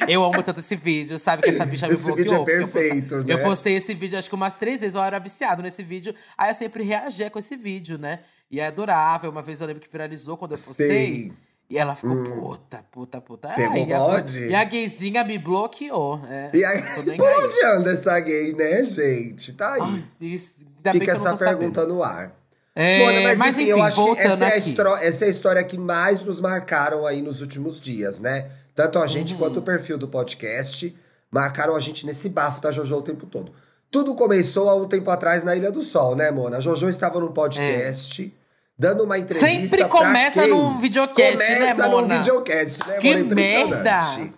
[0.07, 1.41] Eu amo tanto esse vídeo, sabe?
[1.43, 2.23] Que essa bicha me Esse bloqueou.
[2.25, 3.33] vídeo é porque eu perfeito, né?
[3.33, 6.13] Eu postei esse vídeo acho que umas três vezes, eu era viciado nesse vídeo.
[6.37, 8.19] Aí eu sempre reagia com esse vídeo, né?
[8.51, 9.29] E é adorável.
[9.31, 10.87] Uma vez eu lembro que viralizou quando eu postei.
[10.87, 11.33] Sei.
[11.69, 13.49] E ela ficou puta, puta, puta.
[13.49, 14.39] Pegou Ai, e a- bode?
[14.47, 16.21] E a gayzinha me bloqueou.
[16.29, 19.51] É, E nem por onde anda essa gay, né, gente?
[19.53, 19.81] Tá aí.
[19.81, 20.55] Ai, isso,
[20.93, 21.57] Fica essa tô sabendo.
[21.57, 22.33] pergunta no ar.
[22.73, 25.31] É, Mona, mas, mas, enfim, enfim, eu acho que essa é, a essa é a
[25.31, 28.49] história que mais nos marcaram aí nos últimos dias, né?
[28.75, 29.39] Tanto a gente Uhum.
[29.39, 30.95] quanto o perfil do podcast
[31.31, 33.51] marcaram a gente nesse bafo da Jojo o tempo todo.
[33.89, 36.57] Tudo começou há um tempo atrás na Ilha do Sol, né, Mona?
[36.57, 38.31] A Jojo estava num podcast,
[38.77, 39.67] dando uma entrevista É.
[39.67, 40.49] Sempre começa quem?
[40.49, 42.07] num videocast, né, Começa Mona?
[42.07, 43.21] num videocast, né, Que Mona?
[43.31, 44.19] Impressionante.
[44.19, 44.33] merda!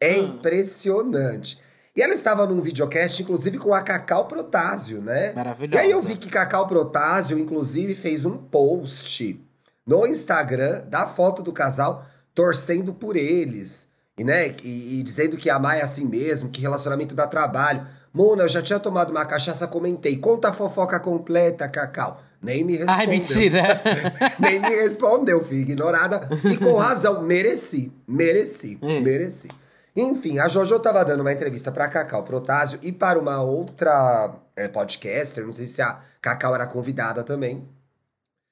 [0.00, 0.24] É Hum.
[0.24, 1.60] impressionante.
[1.94, 5.32] E ela estava num videocast, inclusive, com a Cacau Protásio, né?
[5.32, 5.82] E Maravilhosa.
[5.82, 9.38] aí eu vi que Cacau Protásio, inclusive, fez um post
[9.86, 13.86] no Instagram da foto do casal torcendo por eles.
[14.16, 17.86] E, né, e, e dizendo que amar é assim mesmo, que relacionamento dá trabalho.
[18.12, 20.16] Mona, eu já tinha tomado uma cachaça, comentei.
[20.16, 22.22] Conta a fofoca completa, Cacau.
[22.42, 22.94] Nem me respondeu.
[22.98, 23.82] Ai, mentira.
[24.38, 26.28] Nem me respondeu, fui ignorada.
[26.50, 27.92] E com razão, mereci.
[28.06, 29.00] Mereci, É.
[29.00, 29.48] mereci.
[29.94, 34.66] Enfim, a Jojo tava dando uma entrevista pra Cacau Protásio e para uma outra é,
[34.66, 37.68] podcaster, não sei se a Cacau era convidada também.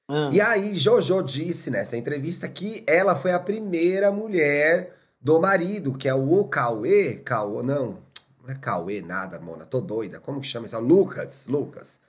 [0.09, 0.29] Hum.
[0.31, 6.07] E aí, Jojo disse nessa entrevista que ela foi a primeira mulher do marido, que
[6.07, 7.15] é o Cauê.
[7.25, 7.97] Cauê, não,
[8.43, 10.19] não é Cauê nada, Mona, tô doida.
[10.19, 10.75] Como que chama isso?
[10.75, 11.99] É Lucas, Lucas.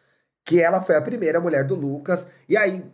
[0.44, 2.30] Que ela foi a primeira mulher do Lucas.
[2.48, 2.84] E aí,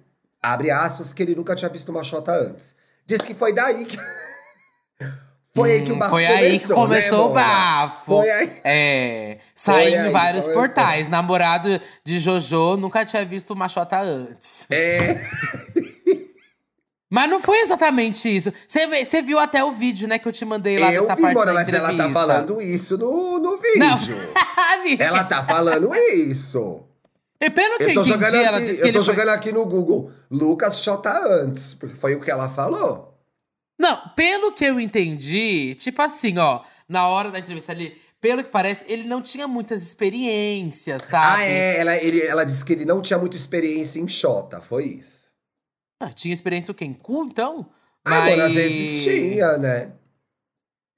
[0.43, 2.77] abre aspas, que ele nunca tinha visto uma Xota antes.
[3.07, 3.97] Diz que foi daí que.
[5.55, 8.05] foi aí que o Hum, bafo Foi começou, aí que começou né, o bafo.
[8.05, 8.61] Foi aí.
[8.65, 10.63] É, saí aí em vários começou.
[10.63, 11.09] portais.
[11.09, 14.67] Namorado de Jojo nunca tinha visto uma Xota antes.
[14.71, 15.17] É.
[17.11, 18.53] Mas não foi exatamente isso.
[18.69, 21.35] Você viu até o vídeo, né, que eu te mandei lá Eu dessa vi, parte
[21.37, 22.21] Mona, da mas ela entrevista.
[22.21, 23.79] tá falando isso no, no vídeo.
[23.81, 23.99] Não.
[24.99, 26.85] Ela tá falando isso.
[27.41, 29.15] E pelo que eu, tô, entendi, jogando ela aqui, disse que eu tô foi...
[29.15, 33.17] jogando aqui no Google Lucas Xota antes, porque foi o que ela falou.
[33.79, 38.51] Não, pelo que eu entendi, tipo assim, ó, na hora da entrevista ali, pelo que
[38.51, 41.43] parece, ele não tinha muitas experiências, sabe?
[41.43, 41.79] Ah, é.
[41.79, 45.31] Ela, ele, ela disse que ele não tinha muita experiência em Xota, foi isso.
[46.01, 46.85] Ah, tinha experiência o quê?
[46.85, 47.71] Em cu, então?
[48.05, 49.93] Ah, Mas- às vezes tinha, né?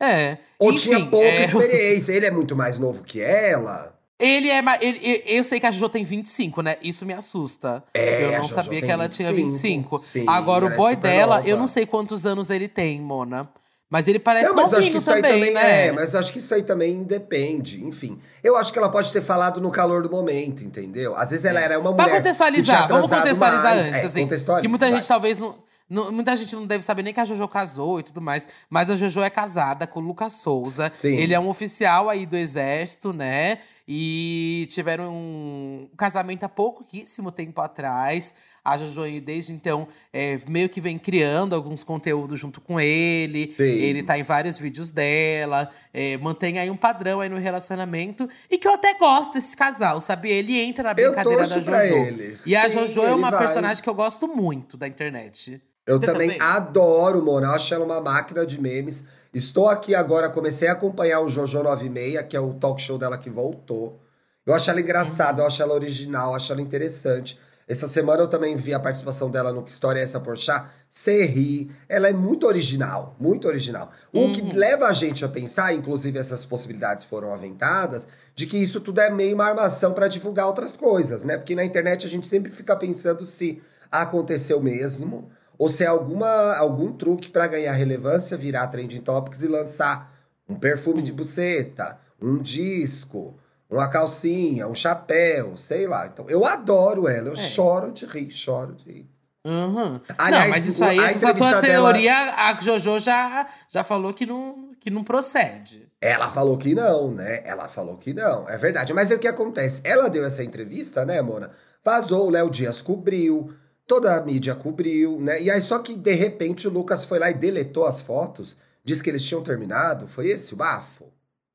[0.02, 0.38] É.
[0.58, 2.12] Ou Enfim, tinha pouca é, experiência.
[2.12, 3.98] Ele é muito mais novo que ela.
[4.20, 4.62] Ele é.
[4.80, 6.76] Ele, eu- sei que a Jojo tem 25, né?
[6.82, 7.82] Isso me assusta.
[7.94, 9.98] É, eu não sabia que ela tinha 25.
[9.98, 9.98] 25.
[10.00, 11.48] Sim, Agora, o é boy dela, nova.
[11.48, 13.48] eu não sei quantos anos ele tem, Mona.
[13.92, 15.86] Mas ele parece não, mas acho que isso aí também, também né?
[15.88, 15.92] é.
[15.92, 17.84] Mas eu acho que isso aí também depende.
[17.84, 18.20] Enfim.
[18.44, 21.16] Eu acho que ela pode ter falado no calor do momento, entendeu?
[21.16, 22.04] Às vezes ela era uma mulher.
[22.04, 23.86] Pra contextualizar, vamos contextualizar mais.
[23.88, 24.28] antes, É, assim.
[24.60, 24.94] Que muita vai.
[24.94, 25.56] gente talvez não,
[25.88, 28.46] não- Muita gente não deve saber nem que a Jojo casou e tudo mais.
[28.68, 30.88] Mas a Jojo é casada com o Lucas Souza.
[30.88, 31.16] Sim.
[31.16, 33.58] Ele é um oficial aí do Exército, né?
[33.92, 38.36] E tiveram um casamento há pouquíssimo tempo atrás.
[38.64, 43.52] A Jojo, desde então, é, meio que vem criando alguns conteúdos junto com ele.
[43.56, 43.64] Sim.
[43.64, 45.68] Ele tá em vários vídeos dela.
[45.92, 48.28] é, mantém aí um padrão aí no relacionamento.
[48.48, 50.30] E que eu até gosto desse casal, sabe?
[50.30, 52.46] Ele entra na brincadeira da Jojo.
[52.46, 53.40] E a Sim, Jojo é uma vai.
[53.40, 55.60] personagem que eu gosto muito da internet.
[55.84, 56.40] Eu também, também?
[56.40, 57.48] adoro, Mona.
[57.48, 59.04] Eu acho ela uma máquina de memes.
[59.32, 63.16] Estou aqui agora, comecei a acompanhar o Jojo 96, que é o talk show dela
[63.16, 64.00] que voltou.
[64.44, 67.38] Eu acho ela engraçada, eu acho ela original, eu acho ela interessante.
[67.68, 70.66] Essa semana eu também vi a participação dela no Que História é essa Porchat?
[70.88, 71.70] Você ri.
[71.88, 73.92] Ela é muito original, muito original.
[74.12, 74.50] O que Uhum.
[74.52, 79.08] leva a gente a pensar, inclusive essas possibilidades foram aventadas, de que isso tudo é
[79.10, 81.36] meio uma armação para divulgar outras coisas, né?
[81.38, 83.62] Porque na internet a gente sempre fica pensando se
[83.92, 89.46] aconteceu mesmo ou se é alguma, algum truque para ganhar relevância, virar trending topics e
[89.46, 90.10] lançar
[90.48, 93.36] um perfume de buceta, um disco,
[93.68, 96.06] uma calcinha, um chapéu, sei lá.
[96.06, 97.36] Então, eu adoro ela, eu É.
[97.36, 99.10] choro de rir, choro de rir.
[99.44, 100.00] Uhum.
[100.16, 103.84] Aliás, não, mas isso aí, a essa tua entrevista dela- teoria, a Jojo já, já
[103.84, 105.88] falou que não, que não procede.
[106.00, 107.42] Ela falou que não, né?
[107.44, 108.94] Ela falou que não, é verdade.
[108.94, 109.82] Mas é o que acontece?
[109.84, 111.50] Ela deu essa entrevista, né, Mona?
[111.84, 113.52] Vazou, o Léo Dias cobriu.
[113.90, 115.42] Toda a mídia cobriu, né?
[115.42, 119.02] E aí só que de repente o Lucas foi lá e deletou as fotos, disse
[119.02, 120.06] que eles tinham terminado.
[120.06, 121.06] Foi esse o bafo?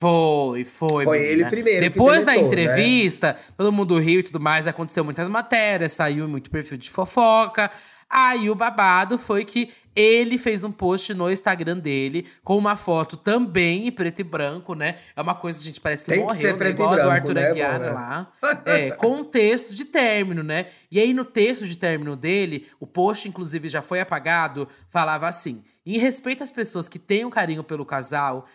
[0.02, 1.06] Foi, foi.
[1.06, 1.34] Foi menina.
[1.34, 2.62] ele primeiro Depois da deletou, né?
[2.62, 7.72] entrevista, todo mundo riu e tudo mais, aconteceu muitas matérias, saiu muito perfil de fofoca.
[8.10, 13.16] Aí o babado foi que ele fez um post no Instagram dele com uma foto
[13.16, 14.98] também em preto e branco, né?
[15.16, 16.58] É uma coisa, gente, parece que Tem que morreu, ser né?
[16.58, 17.92] preto e Igual do branco, Arthur né, Aguiar Mona?
[17.94, 18.34] lá.
[18.66, 20.68] É, com um texto de término, né?
[20.92, 25.64] E aí, no texto de término dele, o post, inclusive, já foi apagado, falava assim:
[25.86, 28.46] em respeito às pessoas que têm um carinho pelo casal,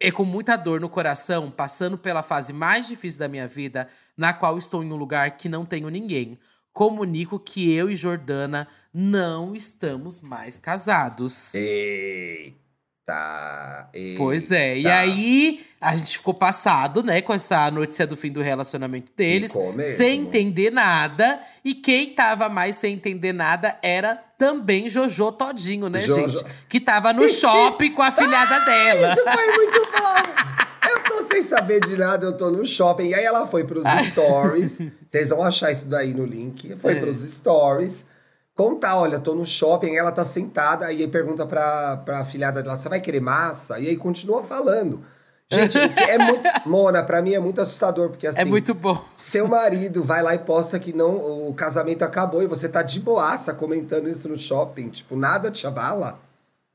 [0.00, 4.32] é com muita dor no coração, passando pela fase mais difícil da minha vida, na
[4.32, 6.38] qual estou em um lugar que não tenho ninguém.
[6.72, 11.52] Comunico que eu e Jordana não estamos mais casados.
[11.54, 12.54] Eita,
[13.92, 14.16] eita.
[14.18, 14.78] Pois é.
[14.78, 19.52] E aí, a gente ficou passado, né, com essa notícia do fim do relacionamento deles,
[19.96, 21.40] sem entender nada.
[21.64, 26.38] E quem tava mais sem entender nada era também Jojo Todinho, né, Jojo.
[26.38, 26.44] gente?
[26.68, 29.12] Que tava no shopping com a filhada dela.
[29.12, 30.44] Isso foi muito bom!
[30.86, 33.08] Eu tô sem saber de nada, eu tô no shopping.
[33.08, 34.82] E aí ela foi pros stories.
[35.08, 36.76] Vocês vão achar isso daí no link.
[36.76, 37.00] Foi É.
[37.00, 38.06] pros stories.
[38.54, 42.78] Contar, olha, tô no shopping, ela tá sentada, e aí pergunta pra, pra filhada dela,
[42.78, 43.80] você vai querer massa?
[43.80, 45.04] E aí continua falando.
[45.50, 46.42] Gente, é muito.
[46.64, 48.40] Mona, pra mim é muito assustador, porque assim.
[48.40, 49.04] É muito bom.
[49.14, 53.00] Seu marido vai lá e posta que não, o casamento acabou e você tá de
[53.00, 54.88] boaça comentando isso no shopping.
[54.88, 56.20] Tipo, nada te abala.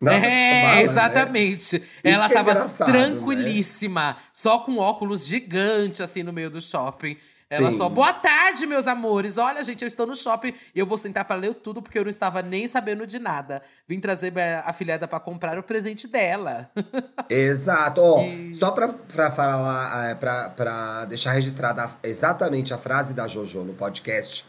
[0.02, 0.82] Nada te é, abala, né?
[0.84, 1.84] exatamente.
[2.04, 2.68] Ela que é tava né?
[2.86, 7.18] tranquilíssima, só com óculos gigante assim no meio do shopping.
[7.49, 7.77] Ela Sim.
[7.77, 9.38] só, boa tarde, meus amores.
[9.39, 12.03] Olha, gente, eu estou no shopping e eu vou sentar para ler tudo porque eu
[12.03, 13.63] não estava nem sabendo de nada.
[13.88, 16.69] Vim trazer minha afilhada para comprar o presente dela.
[17.27, 18.01] Exato.
[18.01, 23.15] Ó, E- só pra, pra falar, é, pra, pra deixar registrada a- exatamente a frase
[23.15, 24.45] da Jojo no podcast.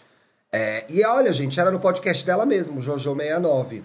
[0.52, 3.82] É, e olha, gente, era no podcast dela mesmo, Jojo69.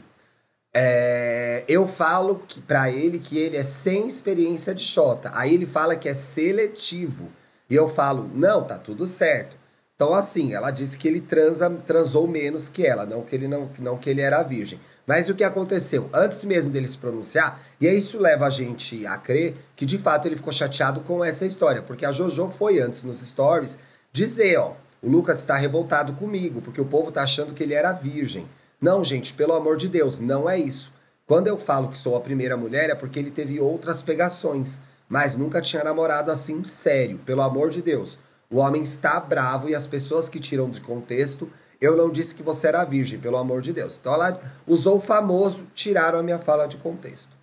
[0.73, 5.31] É, eu falo que, pra ele que ele é sem experiência de Xota.
[5.33, 7.31] Aí ele fala que é seletivo.
[7.69, 9.57] E eu falo, não, tá tudo certo.
[9.95, 13.69] Então, assim, ela disse que ele transa, transou menos que ela, não que ele não,
[13.79, 14.79] não que ele era virgem.
[15.07, 16.09] Mas o que aconteceu?
[16.13, 19.97] Antes mesmo dele se pronunciar, e aí isso leva a gente a crer que de
[19.97, 23.77] fato ele ficou chateado com essa história, porque a Jojo foi antes nos stories
[24.11, 27.91] dizer, ó, o Lucas está revoltado comigo, porque o povo tá achando que ele era
[27.91, 28.47] virgem.
[28.81, 30.91] Não, gente, pelo amor de Deus, não é isso.
[31.27, 35.35] Quando eu falo que sou a primeira mulher é porque ele teve outras pegações, mas
[35.35, 38.17] nunca tinha namorado assim sério, pelo amor de Deus.
[38.49, 41.49] O homem está bravo e as pessoas que tiram de contexto,
[41.81, 43.97] eu não disse que você era virgem, pelo amor de Deus.
[43.99, 47.35] Então ela usou o famoso, tiraram a minha fala de contexto.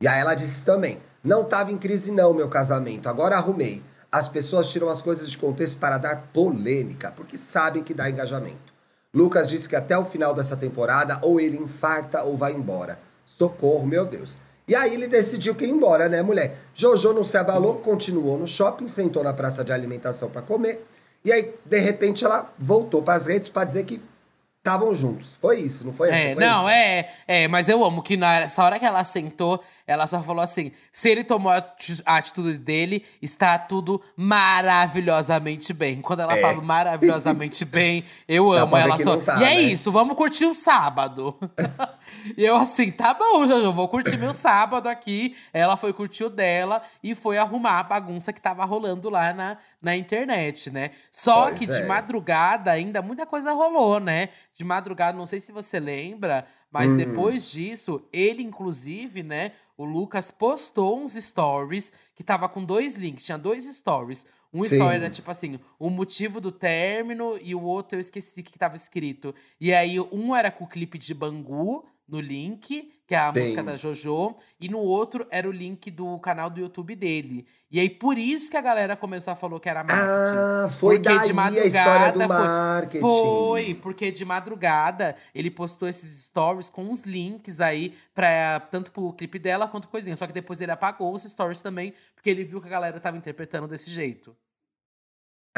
[0.00, 3.82] E aí ela disse também: não estava em crise, não, meu casamento, agora arrumei.
[4.12, 8.72] As pessoas tiram as coisas de contexto para dar polêmica, porque sabem que dá engajamento.
[9.12, 12.98] Lucas disse que até o final dessa temporada ou ele infarta ou vai embora.
[13.24, 14.38] Socorro, meu Deus.
[14.68, 16.56] E aí ele decidiu que ia embora, né, mulher?
[16.74, 20.84] Jojo não se abalou, continuou no shopping, sentou na praça de alimentação para comer.
[21.24, 24.00] E aí, de repente, ela voltou para as redes para dizer que
[24.58, 25.36] estavam juntos.
[25.40, 26.34] Foi isso, não foi É, essa?
[26.34, 26.68] Foi não, isso?
[26.70, 30.72] é, é, mas eu amo que nessa hora que ela sentou, ela só falou assim:
[30.92, 36.00] se ele tomou a ati- a atitude dele, está tudo maravilhosamente bem.
[36.02, 36.40] Quando ela É.
[36.40, 39.16] fala maravilhosamente bem, eu amo ela só.
[39.18, 39.60] tá, e é né?
[39.62, 41.36] isso, vamos curtir o sábado.
[42.36, 45.36] e eu assim, tá bom, Jojo, vou curtir meu sábado aqui.
[45.52, 49.58] Ela foi curtir o dela e foi arrumar a bagunça que tava rolando lá na,
[49.82, 50.92] na internet, né?
[51.10, 51.86] Só Pois que de é.
[51.86, 54.30] madrugada ainda muita coisa rolou, né?
[54.54, 56.96] De madrugada, não sei se você lembra, mas Hum.
[56.96, 59.52] depois disso, ele, inclusive, né?
[59.76, 64.26] O Lucas postou uns stories que tava com dois links, tinha dois stories.
[64.52, 64.76] Um Sim.
[64.76, 68.58] story era tipo assim, o motivo do término, e o outro eu esqueci o que
[68.58, 69.34] tava escrito.
[69.60, 73.40] E aí, um era com o clipe de Bangu no link, que é a Sim.
[73.40, 77.46] música da JoJo, e no outro era o link do canal do YouTube dele.
[77.70, 80.06] E aí, por isso que a galera começou a falar que era marketing.
[80.06, 83.00] Ah, foi Porque daí de a história do madrugada foi- marketing.
[83.00, 89.12] Foi, porque de madrugada ele postou esses stories com uns links aí, pra, tanto pro
[89.12, 90.14] clipe dela quanto coisinha.
[90.16, 93.16] Só que depois ele apagou os stories também, porque ele viu que a galera tava
[93.16, 94.34] interpretando desse jeito.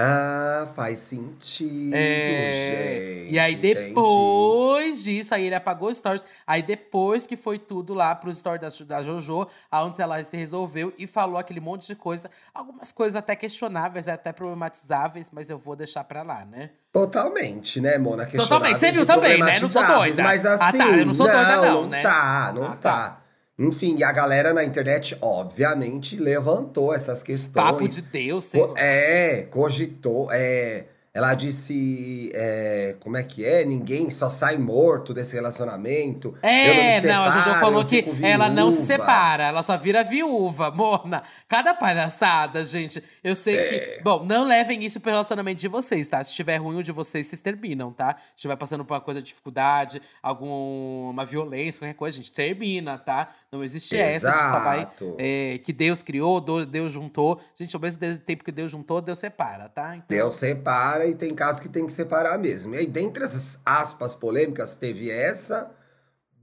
[0.01, 3.35] Ah, faz sentido, É, gente.
[3.35, 3.75] e aí entendi.
[3.89, 6.25] depois disso, aí ele apagou os stories.
[6.47, 10.92] Aí depois que foi tudo lá pro story da, da Jojo, aonde ela se resolveu
[10.96, 12.31] e falou aquele monte de coisa.
[12.55, 16.71] Algumas coisas até questionáveis, até problematizáveis, mas eu vou deixar pra lá, né?
[16.92, 18.25] Totalmente, né, Mona?
[18.25, 18.79] Totalmente.
[18.79, 19.59] Você viu também, né?
[19.59, 20.23] Não sou doida.
[20.23, 22.03] Mas Ah, assim, tá, eu não sou doida não, não né?
[22.03, 22.77] tá, não Ah, tá.
[22.77, 23.23] tá.
[23.59, 27.52] Enfim, e a galera na internet, obviamente, levantou essas questões.
[27.52, 28.75] Papo de Deus, sei lá.
[28.77, 33.65] É, cogitou, é, Ela disse, é, como é que é?
[33.65, 36.29] Ninguém só sai morto desse relacionamento.
[36.29, 39.65] Eu não, me É, não, a Jojo separo, falou que ela não se separa, ela
[39.65, 41.25] só vira viúva, Mona.
[41.48, 43.02] Cada palhaçada, gente.
[43.25, 43.65] Eu sei É.
[43.96, 44.02] que.
[44.04, 46.23] Bom, não levem isso pro relacionamento de vocês, tá?
[46.23, 48.15] Se estiver ruim o de vocês, vocês terminam, tá?
[48.15, 52.96] Se estiver passando por uma coisa de dificuldade, alguma violência, qualquer coisa, a gente termina,
[52.96, 53.31] tá?
[53.51, 54.79] Não existe essa de só vai.
[54.81, 55.17] Exato.
[55.19, 57.40] é, que Deus criou, Deus juntou.
[57.59, 59.96] Gente, ao mesmo tempo que Deus juntou, Deus separa, tá?
[59.96, 62.75] Então, Deus separa e tem casos que tem que separar mesmo.
[62.75, 65.71] E aí, dentre essas aspas polêmicas, teve essa.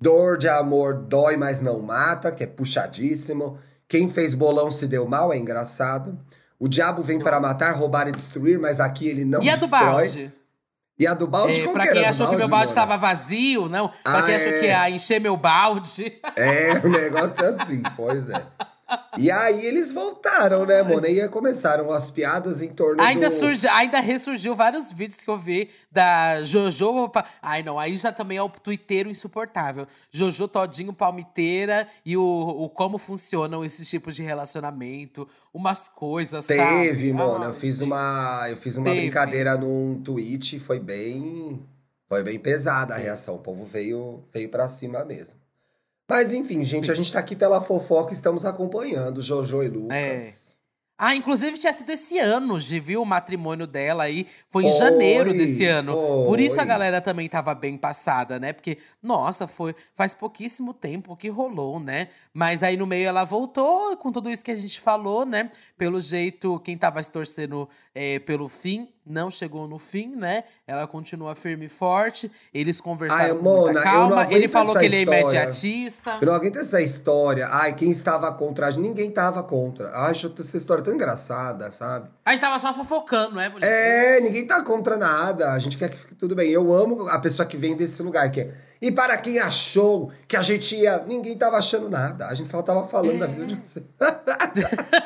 [0.02, 3.60] Dor de amor dói, mas não mata, que é puxadíssimo.
[3.88, 6.20] Quem fez bolão se deu mal, é engraçado.
[6.60, 9.62] O diabo vem para matar, roubar e destruir, mas aqui ele não e a do
[9.62, 9.86] destrói.
[9.86, 10.34] balde?
[10.98, 13.68] E a do balde, É, pra que quem era achou que meu balde estava vazio,
[13.68, 13.90] não.
[14.02, 14.60] Pra Ah, quem achou é.
[14.60, 16.20] que ia encher meu balde.
[16.38, 18.42] É, o negócio é assim, pois é.
[19.18, 21.08] E aí eles voltaram, né, Mona?
[21.08, 23.46] E começaram as piadas em torno Ainda, do...
[23.72, 27.12] ainda ressurgiu vários vídeos que eu vi da Jojo.
[27.42, 29.88] Ai, não, aí já também é o twitteiro insuportável.
[30.12, 36.60] Jojo Todinho Palmiteira e o, o como funcionam esses tipos de relacionamento, umas coisas, sabe?
[36.60, 37.46] Teve, Mona.
[37.46, 39.02] Ai, eu fiz uma, eu fiz uma Teve.
[39.02, 41.60] brincadeira num tweet, foi bem,
[42.08, 43.36] foi bem pesada a reação.
[43.36, 45.45] O povo veio, veio para cima mesmo.
[46.08, 50.46] Mas enfim, gente, a gente tá aqui pela fofoca, estamos acompanhando Jojo e Lucas.
[50.98, 53.02] Ah, inclusive tinha sido esse ano, Gi, viu?
[53.02, 55.94] O matrimônio dela aí foi em janeiro desse ano.
[56.26, 58.54] Por isso a galera também tava bem passada, né?
[58.54, 62.08] Porque, nossa, foi faz pouquíssimo tempo que rolou, né?
[62.34, 65.52] Mas aí no meio ela voltou com tudo isso que a gente falou, né?
[65.78, 70.46] Pelo jeito, quem tava se torcendo eh, pelo fim, não chegou no fim, né?
[70.68, 72.32] Ela continua firme e forte.
[72.52, 74.28] Eles conversaram Ai, com Mona, calma.
[74.32, 76.18] Ele falou que ele é imediatista.
[76.20, 77.48] Eu não aguento essa história.
[77.52, 78.72] Ai, quem estava contra?
[78.72, 79.92] Ninguém estava contra.
[79.94, 82.10] Ai, acho essa história tão engraçada, sabe?
[82.26, 83.68] A gente tava só fofocando, né, mulher?
[83.68, 85.52] É, ninguém tá contra nada.
[85.52, 86.50] A gente quer que fique tudo bem.
[86.50, 88.54] Eu amo a pessoa que vem desse lugar, que é.
[88.82, 90.98] E para quem achou que a gente ia.
[91.06, 92.28] Ninguém tava achando nada.
[92.28, 93.84] A gente só tava falando da vida de você.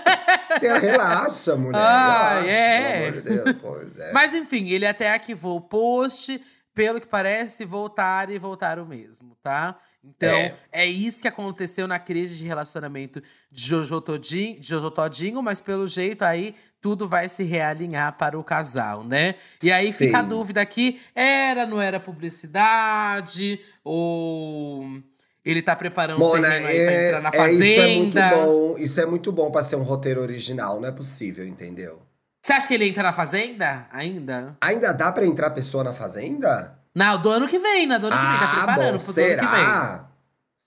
[0.81, 1.77] Relaxa, mulher.
[1.77, 2.93] Relaxa, é.
[2.93, 4.11] Pelo amor de Deus, pois é.
[4.11, 6.41] Mas enfim, ele até arquivou o post,
[6.73, 9.79] pelo que parece, voltaram e voltaram mesmo, tá?
[10.03, 10.57] Então, é.
[10.71, 10.85] É.
[10.85, 13.21] isso que aconteceu na crise de relacionamento
[13.51, 18.39] de Jojo, Todinho, de Jojo Todinho, mas pelo jeito aí tudo vai se realinhar para
[18.39, 19.35] o casal, né?
[19.61, 20.05] E aí Sim.
[20.05, 23.59] fica a dúvida aqui: era, não era publicidade?
[23.83, 25.01] Ou
[25.43, 28.13] ele tá preparando o Mona, terreno aí pra é, entrar na é, isso é muito
[28.13, 28.35] fazenda?
[28.35, 28.75] bom.
[28.77, 30.79] Isso é muito bom pra ser um roteiro original.
[30.79, 32.01] Não é possível, entendeu?
[32.45, 34.55] Você acha que ele entra na fazenda ainda?
[34.61, 36.77] Ainda dá pra entrar pessoa na fazenda?
[36.95, 37.99] Não, do ano que vem, né?
[37.99, 38.39] Do ano que vem.
[38.39, 39.65] Tá preparando Ah, bom, pro do ano que vem.
[39.65, 40.09] será?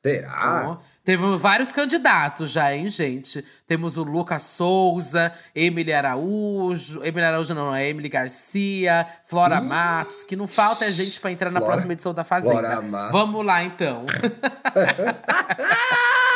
[0.02, 0.78] Será?
[1.04, 3.44] Teve vários candidatos já, hein, gente?
[3.66, 7.04] Temos o Lucas Souza, Emily Araújo.
[7.04, 11.32] Emily Araújo não, é Emily Garcia, Flora Ih, Matos, que não falta é gente pra
[11.32, 12.52] entrar na Flora- próxima edição da Fazenda.
[12.54, 13.10] Flora Matos.
[13.12, 14.06] Vamos lá, então.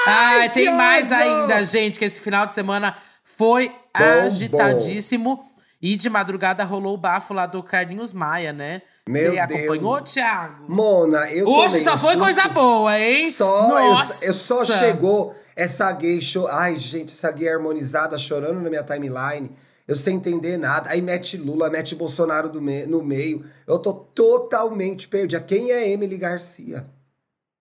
[0.07, 5.45] Ai, tem mais ainda, gente, que esse final de semana foi agitadíssimo.
[5.81, 8.83] E de madrugada rolou o bafo lá do Carlinhos Maia, né?
[9.09, 10.65] Meu Você acompanhou, Thiago?
[10.69, 12.25] Mona, eu Hoje só foi susto.
[12.25, 13.31] coisa boa, hein?
[13.31, 14.25] Só, Nossa!
[14.25, 16.49] eu, eu só chegou essa gay show.
[16.49, 19.51] Ai, gente, essa gay harmonizada chorando na minha timeline.
[19.87, 20.91] Eu sem entender nada.
[20.91, 23.45] Aí mete Lula, mete Bolsonaro do me- no meio.
[23.65, 25.41] Eu tô totalmente perdida.
[25.41, 26.85] Quem é Emily Garcia?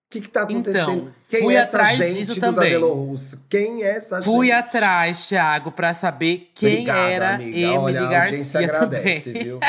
[0.06, 0.90] O que que tá acontecendo?
[0.92, 3.44] Então, Quem fui é essa gente do Russo?
[3.50, 4.56] Quem é essa Fui gente?
[4.56, 7.58] atrás, Thiago, pra saber quem Obrigado, era amiga.
[7.58, 9.44] Emily Olha, a audiência Garcia agradece, também.
[9.44, 9.60] viu?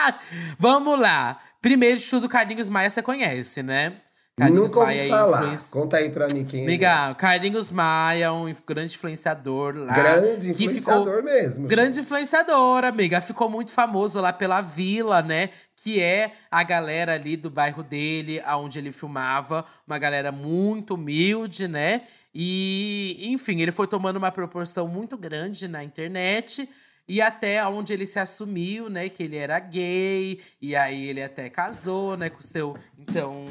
[0.58, 1.38] Vamos lá.
[1.60, 3.96] Primeiro de tudo, Carlinhos Maia você conhece, né?
[4.38, 5.38] Carlinhos Nunca ouvi Maia, falar.
[5.42, 7.14] influenci- Conta aí pra mim quem ele é.
[7.18, 9.92] Carlinhos Maia, um grande influenciador lá.
[9.92, 11.68] Grande influenciador ficou- mesmo.
[11.68, 12.04] Grande gente.
[12.06, 13.20] influenciador, amiga.
[13.20, 15.50] Ficou muito famoso lá pela Vila, né?
[15.76, 19.66] Que é a galera ali do bairro dele, aonde ele filmava.
[19.86, 22.02] Uma galera muito humilde, né?
[22.34, 26.66] E, enfim, ele foi tomando uma proporção muito grande na internet.
[27.06, 29.08] E até onde ele se assumiu, né?
[29.10, 30.40] Que ele era gay.
[30.60, 32.30] E aí ele até casou, né?
[32.30, 33.44] Com o seu, então,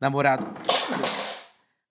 [0.00, 0.46] namorado.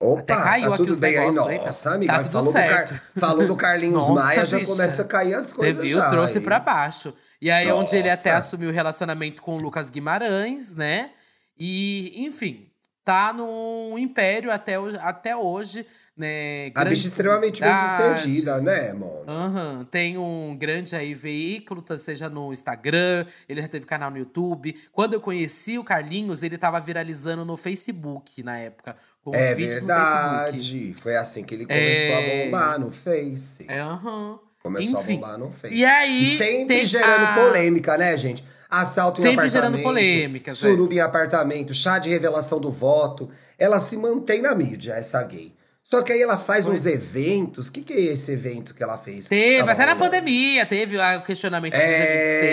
[0.01, 1.26] Opa, Até caiu tá tudo bem aí?
[1.26, 1.66] eita.
[1.66, 2.89] Nossa, amiga, Tá tudo falou, do certo.
[2.93, 3.03] Car...
[3.20, 4.72] falou do Carlinhos Nossa, Maia, já bicha.
[4.72, 5.97] começa a cair as Você coisas viu?
[5.97, 6.10] já.
[6.10, 6.43] Trouxe aí.
[6.43, 7.14] pra baixo.
[7.41, 8.47] E aí, onde ele até Nossa.
[8.47, 11.12] assumiu o relacionamento com o Lucas Guimarães, né?
[11.57, 12.70] E, enfim,
[13.03, 15.86] tá no império até, até hoje,
[16.20, 16.72] né?
[16.76, 19.24] A bicha extremamente bem sucedida, né, mano?
[19.28, 24.18] Aham, tem um grande aí veículo, tá, seja no Instagram, ele já teve canal no
[24.18, 24.76] YouTube.
[24.92, 28.96] Quando eu conheci o Carlinhos, ele tava viralizando no Facebook na época.
[29.34, 30.94] É no verdade.
[31.02, 32.42] Foi assim que ele começou É.
[32.42, 33.66] a bombar no Face.
[33.68, 34.40] É, aham.
[34.62, 35.14] Começou Enfim.
[35.14, 35.74] a bombar, não fez.
[35.74, 36.22] E aí.
[36.22, 38.44] E sempre gerando a- polêmica, né, gente?
[38.70, 39.72] Assalto em Sempre apartamento.
[39.78, 40.60] gerando polêmicas, é.
[40.68, 43.30] Suruba em apartamento, chá de revelação do voto.
[43.58, 45.54] Ela se mantém na mídia, essa gay.
[45.90, 47.68] Só que aí ela faz Pois uns eventos.
[47.68, 49.28] O que, que é esse evento que ela fez?
[49.28, 52.48] Teve, até na pandemia, teve o questionamento dos É, eventos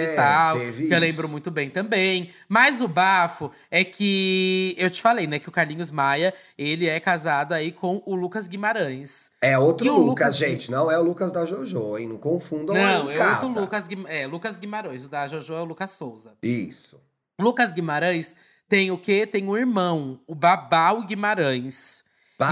[0.00, 0.58] dele e tal.
[0.58, 2.30] teve Que eu lembro muito bem também.
[2.48, 6.98] Mas o bafo é que eu te falei, né, que o Carlinhos Maia, ele é
[6.98, 9.30] casado aí com o Lucas Guimarães.
[9.40, 10.68] É outro Lucas, Lucas- gente.
[10.68, 12.08] Não é o Lucas da JoJo, hein?
[12.08, 13.46] Não confundam Não, é casa.
[13.46, 15.04] outro Lucas, é, Lucas Guimarães.
[15.04, 16.32] O da Jojo é o Lucas Souza.
[16.42, 17.00] Isso.
[17.40, 18.34] Lucas Guimarães
[18.68, 19.28] tem o quê?
[19.28, 22.02] Tem um irmão, o Babau Guimarães.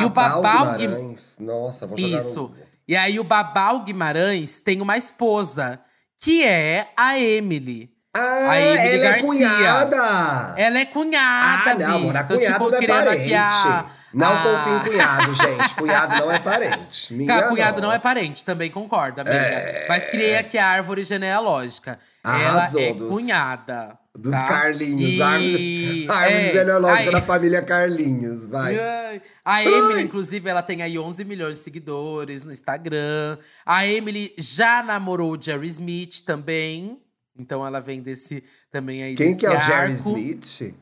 [0.00, 1.36] E o Guim- Guimarães.
[1.40, 2.42] Nossa, vou jogar Isso.
[2.42, 2.68] no.
[2.86, 5.80] E aí o Babau Guimarães tem uma esposa,
[6.20, 7.90] que é a Emily.
[8.16, 9.22] Ah, A Emily ela é Garcia.
[9.28, 10.54] cunhada!
[10.56, 12.24] Ela é cunhada, ah, não, amor, amiga.
[12.24, 13.34] Tô, cunhado tipo, não é parente.
[13.34, 15.74] a- Não a- confia em cunhado, gente.
[15.74, 17.12] Cunhado não é parente.
[17.14, 18.08] Minha Cara, cunhado não é nossa.
[18.08, 19.36] parente, também concordo, amiga.
[19.36, 19.86] É.
[19.86, 21.98] Mas criei aqui a árvore genealógica.
[22.24, 23.98] Arrasou, Ela é cunhada.
[24.20, 24.48] Dos tá?
[24.48, 25.14] Carlinhos.
[25.14, 28.44] E- Árvore, árvore é, genealógica da família Carlinhos.
[28.44, 28.76] Vai.
[28.78, 29.22] Ai.
[29.44, 33.38] A Emily, inclusive, ela tem aí 11 milhões de seguidores no Instagram.
[33.64, 37.00] A Emily já namorou o Jerry Smith também.
[37.38, 38.42] Então ela vem desse
[38.72, 39.94] também aí Quem que é o Jerry arco.
[39.94, 40.74] Smith?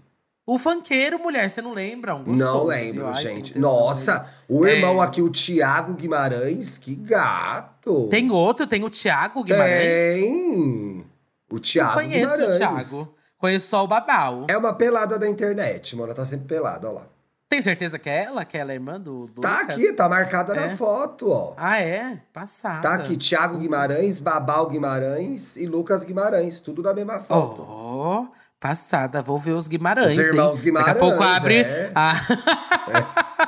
[0.46, 2.14] O funkeiro, mulher, você não lembra?
[2.14, 3.58] Um gostoso, não lembro, Ai, gente.
[3.58, 5.06] Nossa, o irmão É.
[5.06, 8.08] aqui, o Tiago Guimarães, que gato.
[8.10, 10.14] Tem outro, tem o Thiago Guimarães.
[10.14, 11.04] Tem.
[11.50, 12.54] O Tiago conheço Guimarães.
[12.54, 13.15] o Thiago.
[13.38, 14.46] Conheço só o Babau.
[14.48, 16.14] É uma pelada da internet, mano.
[16.14, 17.06] Tá sempre pelada, ó lá.
[17.48, 18.44] Tem certeza que é ela?
[18.44, 19.76] Que ela é irmã do, do Tá Lucas?
[19.76, 20.66] aqui, tá marcada É?
[20.68, 21.54] na foto, ó.
[21.56, 22.18] Ah, é?
[22.32, 22.80] Passada.
[22.80, 26.58] Tá aqui, Thiago Guimarães, Babal Guimarães e Lucas Guimarães.
[26.58, 27.62] Tudo na mesma foto.
[27.62, 28.26] Oh,
[28.58, 29.22] passada.
[29.22, 30.64] Vou ver os Guimarães, Os irmãos hein?
[30.64, 31.58] Guimarães, Daqui a pouco abre...
[31.60, 31.92] é.
[31.94, 32.20] Ah.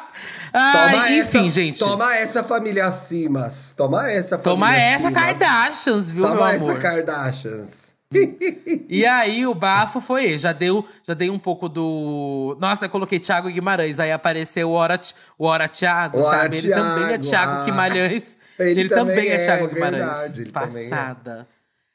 [0.53, 1.79] Ai, enfim, essa, gente.
[1.79, 3.75] Toma essa, família Simas.
[3.77, 5.23] Toma essa, família Toma essa Simas.
[5.23, 6.79] Kardashians, viu, meu Toma essa amor?
[6.81, 7.88] Kardashians.
[8.89, 10.39] E aí, o bafo foi ele.
[10.39, 12.57] Já deu, já dei um pouco do.
[12.59, 14.01] Nossa, eu coloquei Thiago Guimarães.
[14.01, 15.01] Aí apareceu o Ora,
[15.39, 16.57] o Ora Thiago, Ora sabe?
[16.57, 17.65] Ele também é Thiago, Thiago ah.
[17.65, 18.37] Guimarães.
[18.59, 20.53] Ele Ele, também, também é, é, Thiago verdade, Guimarães.
[20.53, 20.91] também é.
[20.91, 21.49] Passada.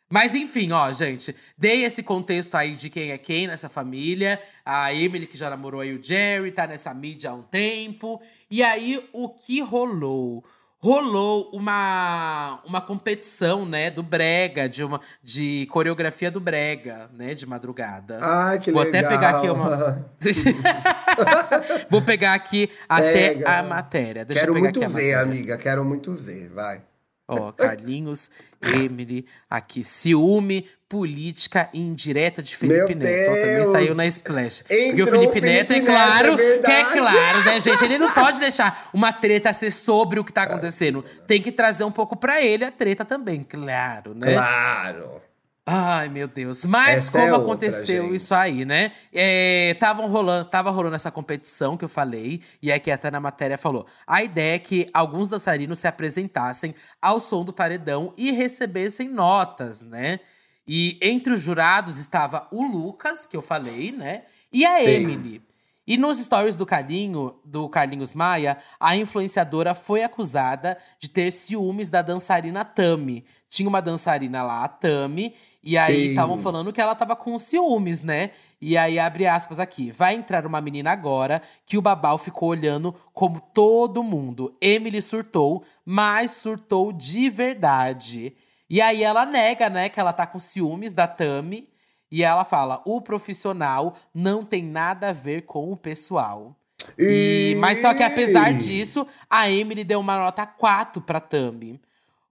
[0.10, 1.36] Mas enfim, ó, gente.
[1.58, 4.40] Dei esse contexto aí de quem é quem nessa família.
[4.64, 8.22] A Emily, que já namorou aí o Jerry, tá nessa mídia há um tempo.
[8.50, 10.46] E aí, o que rolou?
[10.84, 17.46] Rolou uma, uma competição, né, do Brega, de, uma, de coreografia do Brega, né, de
[17.46, 18.20] madrugada.
[18.22, 19.00] Ai, que Vou legal.
[19.00, 20.06] até pegar aqui uma.
[21.90, 23.60] Vou pegar aqui até Pega.
[23.60, 24.26] a matéria.
[24.26, 25.58] Deixa Quero muito ver, amiga.
[25.58, 26.50] Quero muito ver.
[26.50, 26.82] Vai.
[27.28, 28.30] Ó, Carlinhos,
[28.62, 29.84] Emily, aqui.
[29.84, 33.32] Ciúme, política indireta de Felipe Meu Neto.
[33.32, 34.60] Ó, também saiu na Splash.
[34.62, 36.66] Porque Entrou o Felipe, o Neto, é Felipe Neto, claro, é verdade.
[36.66, 37.84] que é claro, né, gente?
[37.84, 41.04] Ele não pode deixar uma treta ser sobre o que tá acontecendo.
[41.26, 44.34] Tem que trazer um pouco pra ele a treta também, claro, né?
[44.34, 45.22] Claro.
[45.66, 46.66] Ai, meu Deus.
[46.66, 48.16] Mas Essa é como outra, aconteceu gente.
[48.16, 48.92] isso aí, né?
[49.14, 53.58] É, tavam rolando, tava rolando essa competição que eu falei, e aqui até na matéria
[53.58, 53.88] falou.
[54.06, 59.82] A ideia é que alguns dançarinos se apresentassem ao som do paredão e recebessem notas,
[59.82, 60.20] né?
[60.68, 64.24] E entre os jurados estava o Lucas, que eu falei, né?
[64.52, 64.86] E a Sim.
[64.86, 65.42] Emily.
[65.86, 71.90] E nos stories do Carlinho, do Carlinhos Maia, a influenciadora foi acusada de ter ciúmes
[71.90, 73.26] da dançarina Tami.
[73.50, 78.04] Tinha uma dançarina lá, a Tami, e aí estavam falando que ela tava com ciúmes,
[78.04, 78.32] né?
[78.60, 79.92] E aí abre aspas aqui.
[79.92, 84.56] Vai entrar uma menina agora que o Babal ficou olhando como todo mundo.
[84.62, 88.36] Emily surtou, mas surtou de verdade.
[88.70, 91.70] E aí ela nega, né, que ela tá com ciúmes da Tami.
[92.12, 96.56] E ela fala: o profissional não tem nada a ver com o pessoal.
[96.98, 101.80] E, mas só que apesar disso, a Emily deu uma nota 4 pra Tami.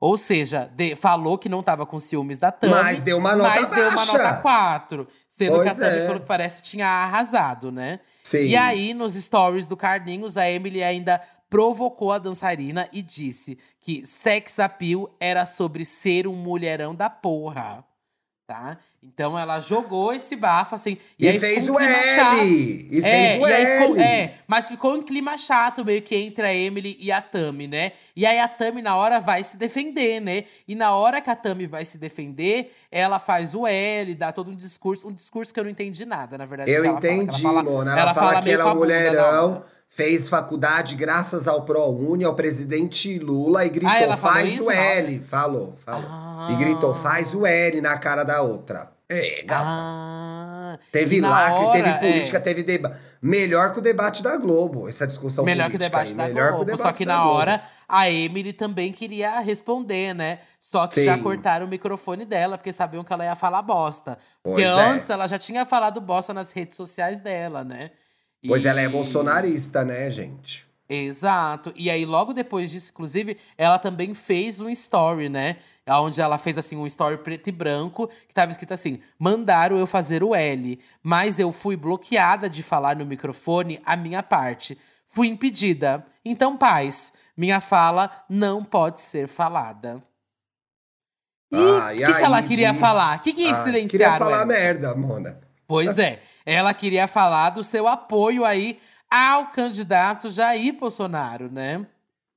[0.05, 2.73] Ou seja, de- falou que não tava com ciúmes da Tami.
[2.75, 4.19] Mas deu uma nota Mas deu uma baixa.
[4.19, 5.07] nota 4.
[5.29, 6.07] Sendo Pois que a Tami, é.
[6.09, 8.01] pelo que parece, tinha arrasado, né?
[8.25, 8.47] Sim.
[8.49, 14.05] E aí, nos stories do Carlinhos, a Emily ainda provocou a dançarina e disse que
[14.05, 17.85] sex appeal era sobre ser um mulherão da porra.
[18.45, 18.79] Tá?
[19.05, 20.97] Então ela jogou esse bafo assim.
[21.19, 22.05] E, E, aí fez um o L.
[22.15, 22.37] chato.
[22.45, 23.81] E É, fez o aí L.
[23.83, 27.67] ficou- é, mas ficou um clima chato meio que entre a Emily e a Tami,
[27.67, 27.93] né?
[28.15, 30.45] E aí a Tami na hora vai se defender, né?
[30.69, 34.53] E na hora que a Tami vai se defender, ela faz o L, dá todo
[34.53, 36.71] um discurso, um discurso que eu não entendi nada, na verdade.
[36.71, 37.99] Eu ela fala, que entendi, ela fala, mona.
[38.01, 43.67] Ela, fala, que ela é um mulherão, fez faculdade graças ao ProUni, ao presidente Lula,
[43.67, 44.65] e gritou, Ah, ela faz isso?
[44.67, 45.19] o L.
[45.21, 46.07] Falou, falou.
[46.09, 46.49] Ah.
[46.53, 48.92] E gritou, faz o L na cara da outra.
[49.13, 49.45] É.
[49.49, 52.41] Ah, Teve lacre, hora, teve política, é.
[52.41, 52.97] teve debate.
[53.21, 56.17] Melhor que o debate da Globo, essa discussão Melhor que o política debate aí.
[56.17, 56.67] da Melhor Globo.
[56.67, 57.37] que o Só debate que da na Globo.
[57.39, 60.41] hora, a Emily também queria responder, né?
[60.59, 61.23] Só que já Sim.
[61.23, 64.19] cortaram o microfone dela, porque sabiam que ela ia falar bosta.
[64.43, 64.69] Pois porque é.
[64.89, 67.91] antes ela já tinha falado bosta nas redes sociais dela, né?
[68.47, 70.65] Pois E- ela é bolsonarista, né, gente?
[70.89, 71.73] Exato.
[71.77, 75.57] E aí, logo depois disso, inclusive, ela também fez um story, né?
[75.89, 79.87] Onde ela fez assim um story preto e branco, que tava escrito assim: mandaram eu
[79.87, 84.79] fazer o L, mas eu fui bloqueada de falar no microfone a minha parte.
[85.09, 86.07] Fui impedida.
[86.25, 90.03] Então, paz, minha fala não pode ser falada.
[91.51, 93.19] E o Ah, que, que ela queria diz- falar?
[93.19, 93.89] O que, que Ah, silenciaram?
[93.91, 94.47] Queria falar ela?
[94.47, 95.41] merda, Mona.
[95.67, 98.81] Pois é, ela queria falar do seu apoio aí
[99.11, 101.85] ao candidato Jair Bolsonaro, né?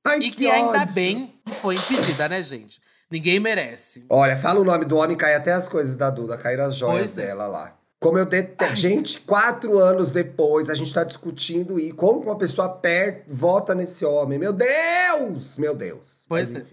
[0.04, 0.94] Ai, E que ainda ódio.
[0.94, 2.80] bem que foi impedida, né, gente?
[3.10, 4.04] Ninguém merece.
[4.10, 7.16] Olha, fala o nome do homem, cai até as coisas da Duda, caíram as joias
[7.16, 7.26] é.
[7.26, 7.76] dela lá.
[8.00, 8.76] Como eu detesto.
[8.76, 14.04] Gente, quatro anos depois, a gente tá discutindo e como uma pessoa perto vota nesse
[14.04, 14.38] homem.
[14.38, 15.56] Meu Deus!
[15.58, 16.24] Meu Deus.
[16.28, 16.70] Pois Mas, é.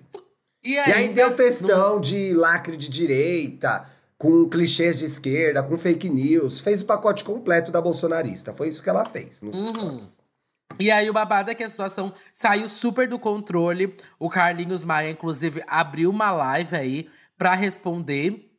[0.63, 3.85] E E aí ainda deu textão de lacre de direita,
[4.17, 6.59] com clichês de esquerda, com fake news.
[6.59, 8.53] Fez o pacote completo da bolsonarista.
[8.53, 10.01] Foi isso que ela fez nos Uhum.
[10.79, 13.95] E aí o babado é que a situação saiu super do controle.
[14.17, 18.52] O Carlinhos Maia, inclusive, abriu uma live aí pra responder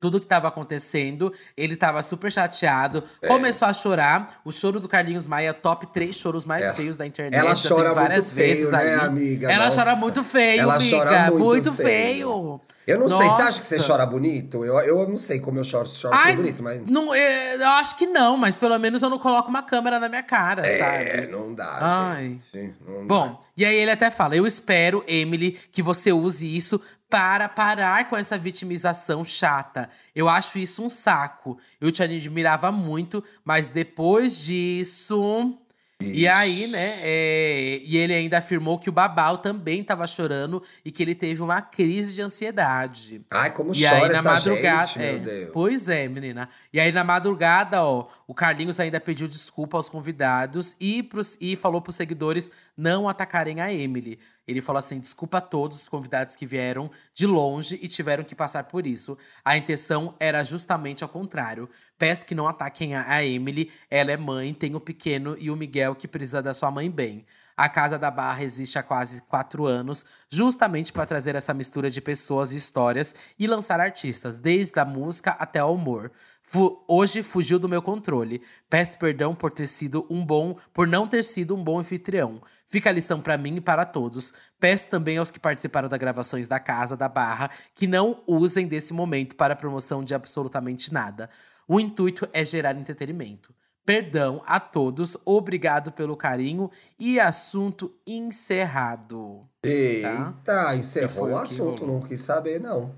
[0.00, 1.32] tudo que tava acontecendo.
[1.56, 3.26] Ele tava super chateado, É.
[3.26, 4.40] começou a chorar.
[4.44, 6.74] O choro do Carlinhos Maia, top três choros mais É.
[6.74, 7.38] feios da internet.
[7.38, 8.94] Ela Já chora várias muito feio, vezes né, aí.
[9.00, 9.50] amiga?
[9.50, 9.76] Ela Nossa.
[9.78, 10.96] chora muito feio, Ela amiga.
[10.96, 11.86] chora muito muito feio.
[11.86, 12.60] feio.
[12.86, 13.88] Eu não sei, você acha que você Nossa.
[13.88, 14.64] chora bonito?
[14.64, 16.80] Eu, eu não sei como eu choro, choro Ai, bonito, mas.
[16.86, 20.08] Não, é, eu acho que não, mas pelo menos eu não coloco uma câmera na
[20.08, 21.26] minha cara, É, sabe?
[21.30, 22.38] não dá, Ai.
[22.50, 22.74] gente.
[22.88, 23.14] Não dá.
[23.14, 28.08] Bom, e aí ele até fala: Eu espero, Emily, que você use isso para parar
[28.08, 29.88] com essa vitimização chata.
[30.14, 31.58] Eu acho isso um saco.
[31.80, 35.58] Eu te admirava muito, mas depois disso.
[36.00, 36.94] E aí, né?
[37.02, 41.42] é, E ele ainda afirmou que o Babal também estava chorando e que ele teve
[41.42, 43.20] uma crise de ansiedade.
[43.28, 44.86] Ai, como E chora aí na essa madrugada.
[44.86, 45.50] gente, é, meu Deus.
[45.52, 46.48] Pois é, menina.
[46.72, 51.56] E aí na madrugada, ó, o Carlinhos ainda pediu desculpa aos convidados e, pros, e
[51.56, 54.20] falou pros seguidores não atacarem a Emily.
[54.48, 58.34] Ele falou assim: desculpa a todos os convidados que vieram de longe e tiveram que
[58.34, 59.18] passar por isso.
[59.44, 61.68] A intenção era justamente ao contrário.
[61.98, 63.70] Peço que não ataquem a, Emily.
[63.90, 67.26] Ela é mãe, tem o pequeno e o Miguel que precisa da sua mãe bem.
[67.54, 72.00] A Casa da Barra existe há quase quatro anos, justamente para trazer essa mistura de
[72.00, 76.12] pessoas e histórias e lançar artistas, desde a música até o humor.
[76.50, 78.40] Fu- hoje fugiu do meu controle.
[78.70, 82.40] Peço perdão por ter sido um bom, por não ter sido um bom anfitrião.
[82.68, 84.32] Fica a lição para mim e para todos.
[84.58, 88.94] Peço também aos que participaram das gravações da Casa da Barra que não usem desse
[88.94, 91.28] momento para promoção de absolutamente nada.
[91.66, 93.54] O intuito é gerar entretenimento.
[93.84, 99.46] Perdão a todos, obrigado pelo carinho e assunto encerrado.
[99.62, 102.00] Eita, E encerrou o assunto, rolou.
[102.00, 102.94] não quis saber, não.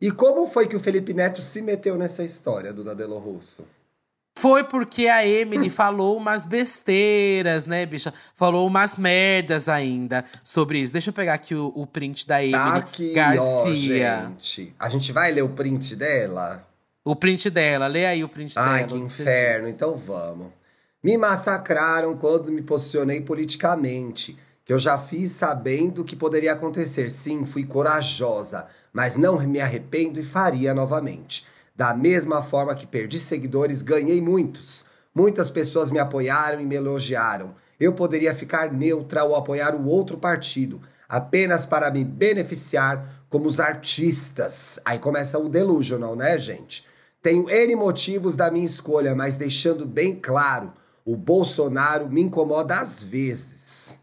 [0.00, 3.66] E como foi que o Felipe Neto se meteu nessa história do Dadelo Russo?
[4.38, 8.14] Foi porque a Emily falou umas besteiras, né, bicha?
[8.36, 10.92] Falou umas merdas ainda sobre isso.
[10.92, 14.22] Deixa eu pegar aqui o, o print da Emily Tá aqui, ó, Garcia.
[14.22, 14.74] gente.
[14.78, 16.66] A gente vai ler o print dela?
[17.04, 18.88] o print dela, lê aí o print Ai, dela.
[18.88, 19.68] que onde você inferno.
[19.68, 20.52] Então vamos.
[21.02, 24.38] Me massacraram quando me posicionei politicamente.
[24.70, 27.10] Que eu já fiz sabendo que poderia acontecer.
[27.10, 31.44] Sim, fui corajosa, mas não me arrependo e faria novamente.
[31.74, 34.84] Da mesma forma que perdi seguidores, ganhei muitos.
[35.12, 37.52] Muitas pessoas me apoiaram e me elogiaram.
[37.80, 43.58] Eu poderia ficar neutra ou apoiar o outro partido, apenas para me beneficiar como os
[43.58, 44.78] artistas.
[44.84, 46.86] Aí começa o delusional, né, gente?
[47.20, 50.72] Tenho N motivos da minha escolha, mas deixando bem claro,
[51.04, 53.98] o Bolsonaro me incomoda às vezes.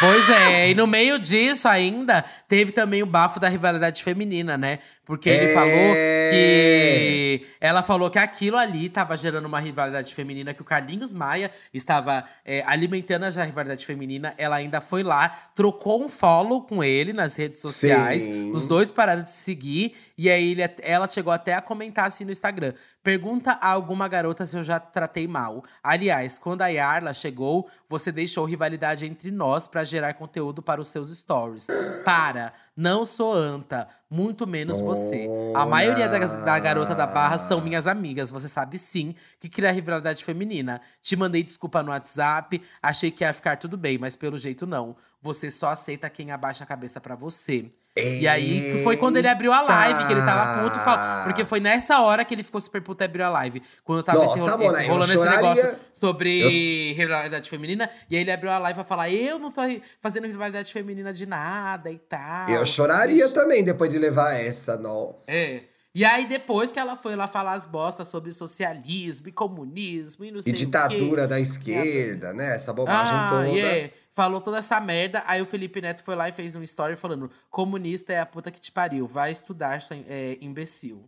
[0.00, 4.78] Pois é, e no meio disso ainda teve também o bafo da rivalidade feminina, né?
[5.06, 5.54] Porque ele É.
[5.54, 5.94] falou
[6.32, 7.46] que.
[7.60, 12.24] Ela falou que aquilo ali estava gerando uma rivalidade feminina, que o Carlinhos Maia estava
[12.44, 14.34] é, alimentando essa rivalidade feminina.
[14.36, 18.24] Ela ainda foi lá, trocou um follow com ele nas redes sociais.
[18.24, 18.52] Sim.
[18.52, 19.94] Os dois pararam de seguir.
[20.18, 22.72] E aí ele- ela chegou até a comentar assim no Instagram.
[23.02, 25.62] Pergunta a alguma garota se eu já tratei mal.
[25.82, 30.88] Aliás, quando a Yarla chegou, você deixou rivalidade entre nós pra gerar conteúdo para os
[30.88, 31.66] seus stories.
[32.04, 35.26] Para, não sou anta, muito menos você.
[35.54, 38.30] A maioria das, da garota da barra são minhas amigas.
[38.30, 40.82] Você sabe sim que cria rivalidade feminina.
[41.00, 44.94] Te mandei desculpa no WhatsApp, achei que ia ficar tudo bem, mas pelo jeito não.
[45.26, 47.66] Você só aceita quem abaixa a cabeça para você.
[47.96, 51.60] E aí foi quando ele abriu a live, que ele tava puto, fal- porque foi
[51.60, 53.62] nessa hora que ele ficou super puto e abriu a live.
[53.84, 57.90] Quando tava Nossa, esse, Mona, esse- eu rolando esse negócio sobre rivalidade feminina.
[58.10, 59.62] E aí ele abriu a live pra falar: eu não tô
[60.00, 62.48] fazendo rivalidade feminina de nada e tal.
[62.50, 65.24] Eu choraria também depois de levar essa, nossa.
[65.28, 65.62] É.
[65.94, 70.30] E aí, depois que ela foi lá falar as bostas sobre socialismo e comunismo e
[70.30, 70.64] não sei E o quê.
[70.66, 72.54] ditadura da esquerda, né?
[72.54, 73.46] Essa bobagem Ah, toda.
[73.48, 73.90] yeah.
[74.16, 75.22] Falou toda essa merda.
[75.26, 78.50] Aí o Felipe Neto foi lá e fez um story falando: comunista é a puta
[78.50, 81.06] que te pariu, vai estudar, é, imbecil.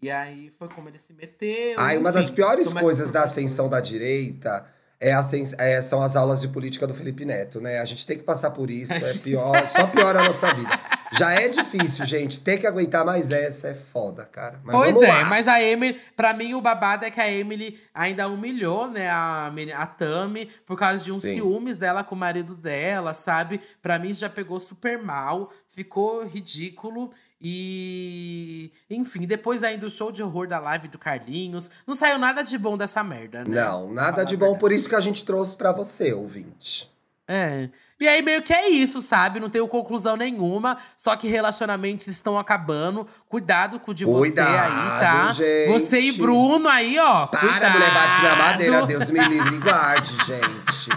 [0.00, 1.74] E aí foi como ele se meteu.
[1.78, 4.66] Ai, uma enfim, das piores coisas da ascensão da direita
[4.98, 7.78] é a ascens- é- são as aulas de política do Felipe Neto, né?
[7.78, 10.70] A gente tem que passar por isso, é pior, só piora a nossa vida.
[11.18, 12.40] Já é difícil, gente.
[12.40, 14.60] Ter que aguentar mais essa é foda, cara.
[14.62, 15.24] Mas pois é, lá.
[15.24, 19.52] mas a Emily, pra mim o babado é que a Emily ainda humilhou, né, a,
[19.74, 21.34] a Tami por causa de uns Sim.
[21.34, 23.60] ciúmes dela com o marido dela, sabe?
[23.80, 30.22] Pra mim já pegou super mal, ficou ridículo e enfim, depois ainda o show de
[30.22, 33.60] horror da live do Carlinhos, não saiu nada de bom dessa merda, né?
[33.62, 36.90] Não, nada de bom, por isso que a gente trouxe pra você, ouvinte.
[37.28, 37.68] É.
[37.98, 39.40] E aí meio que é isso, sabe?
[39.40, 43.06] Não tenho conclusão nenhuma, só que relacionamentos estão acabando.
[43.28, 45.32] Cuidado com o de você Cuidado, aí, tá?
[45.32, 45.72] gente.
[45.72, 47.26] Você e Bruno aí, ó.
[47.26, 47.72] Para, cuidado.
[47.72, 48.86] mulher, bate na madeira.
[48.86, 50.90] Deus me livre e guarde, gente.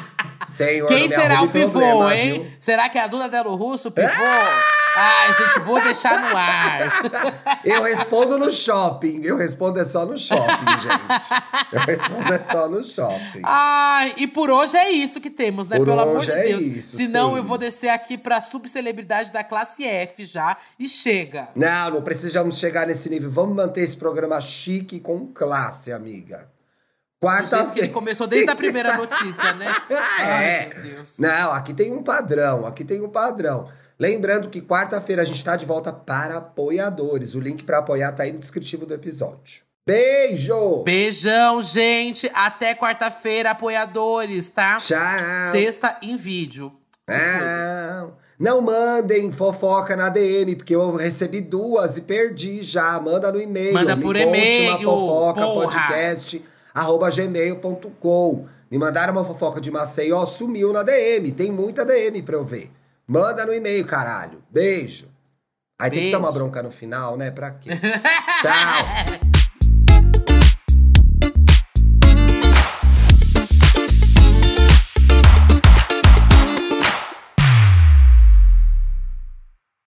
[0.45, 2.33] Senhor, Quem será o pivô, problema, hein?
[2.33, 2.51] viu?
[2.59, 4.09] Será que é a Duda Delo Russo, o pivô?
[4.97, 6.79] Ai, gente, vou deixar no ar.
[7.63, 9.21] Eu respondo no shopping.
[9.23, 11.43] Eu respondo é só no shopping, gente.
[11.71, 13.41] Eu respondo é só no shopping.
[13.43, 15.77] Ai, e por hoje é isso que temos, né?
[15.77, 16.61] Por Pelo amor hoje de é Deus.
[16.63, 17.37] isso, Senão sim.
[17.37, 20.57] eu vou descer aqui pra subcelebridade da classe F já.
[20.77, 21.49] E chega.
[21.55, 23.29] Não, não precisamos chegar nesse nível.
[23.29, 26.47] Vamos manter esse programa chique com classe, amiga.
[27.19, 27.87] Que ele Quarta-feira.
[27.89, 29.65] começou desde a primeira notícia, né?
[30.19, 30.69] Ai, É.
[30.73, 31.19] meu Deus.
[31.19, 33.69] Não, aqui tem um padrão, aqui tem um padrão.
[33.99, 37.35] Lembrando que quarta-feira a gente tá de volta para apoiadores.
[37.35, 39.61] O link para apoiar tá aí no descritivo do episódio.
[39.85, 40.83] Beijo!
[40.83, 42.31] Beijão, gente.
[42.33, 44.77] Até quarta-feira, apoiadores, tá?
[44.77, 45.51] Tchau!
[45.51, 46.71] Sexta em vídeo.
[47.07, 52.99] Não, não mandem fofoca na DM, porque eu recebi duas e perdi já.
[52.99, 53.73] Manda no e-mail.
[53.73, 55.63] Manda Me por conte e-mail, uma fofoca, porra.
[55.65, 58.45] podcast, arroba gmail.com.
[58.71, 61.31] Me mandaram uma fofoca de Maceió, sumiu na DM.
[61.31, 62.71] Tem muita DM pra eu ver.
[63.09, 64.43] Manda no e-mail, caralho.
[64.51, 65.09] Beijo.
[65.81, 66.11] Aí tem que Beijo.
[66.11, 67.31] dar uma bronca no final, né?
[67.31, 67.71] Pra quê?
[68.41, 69.19] Tchau.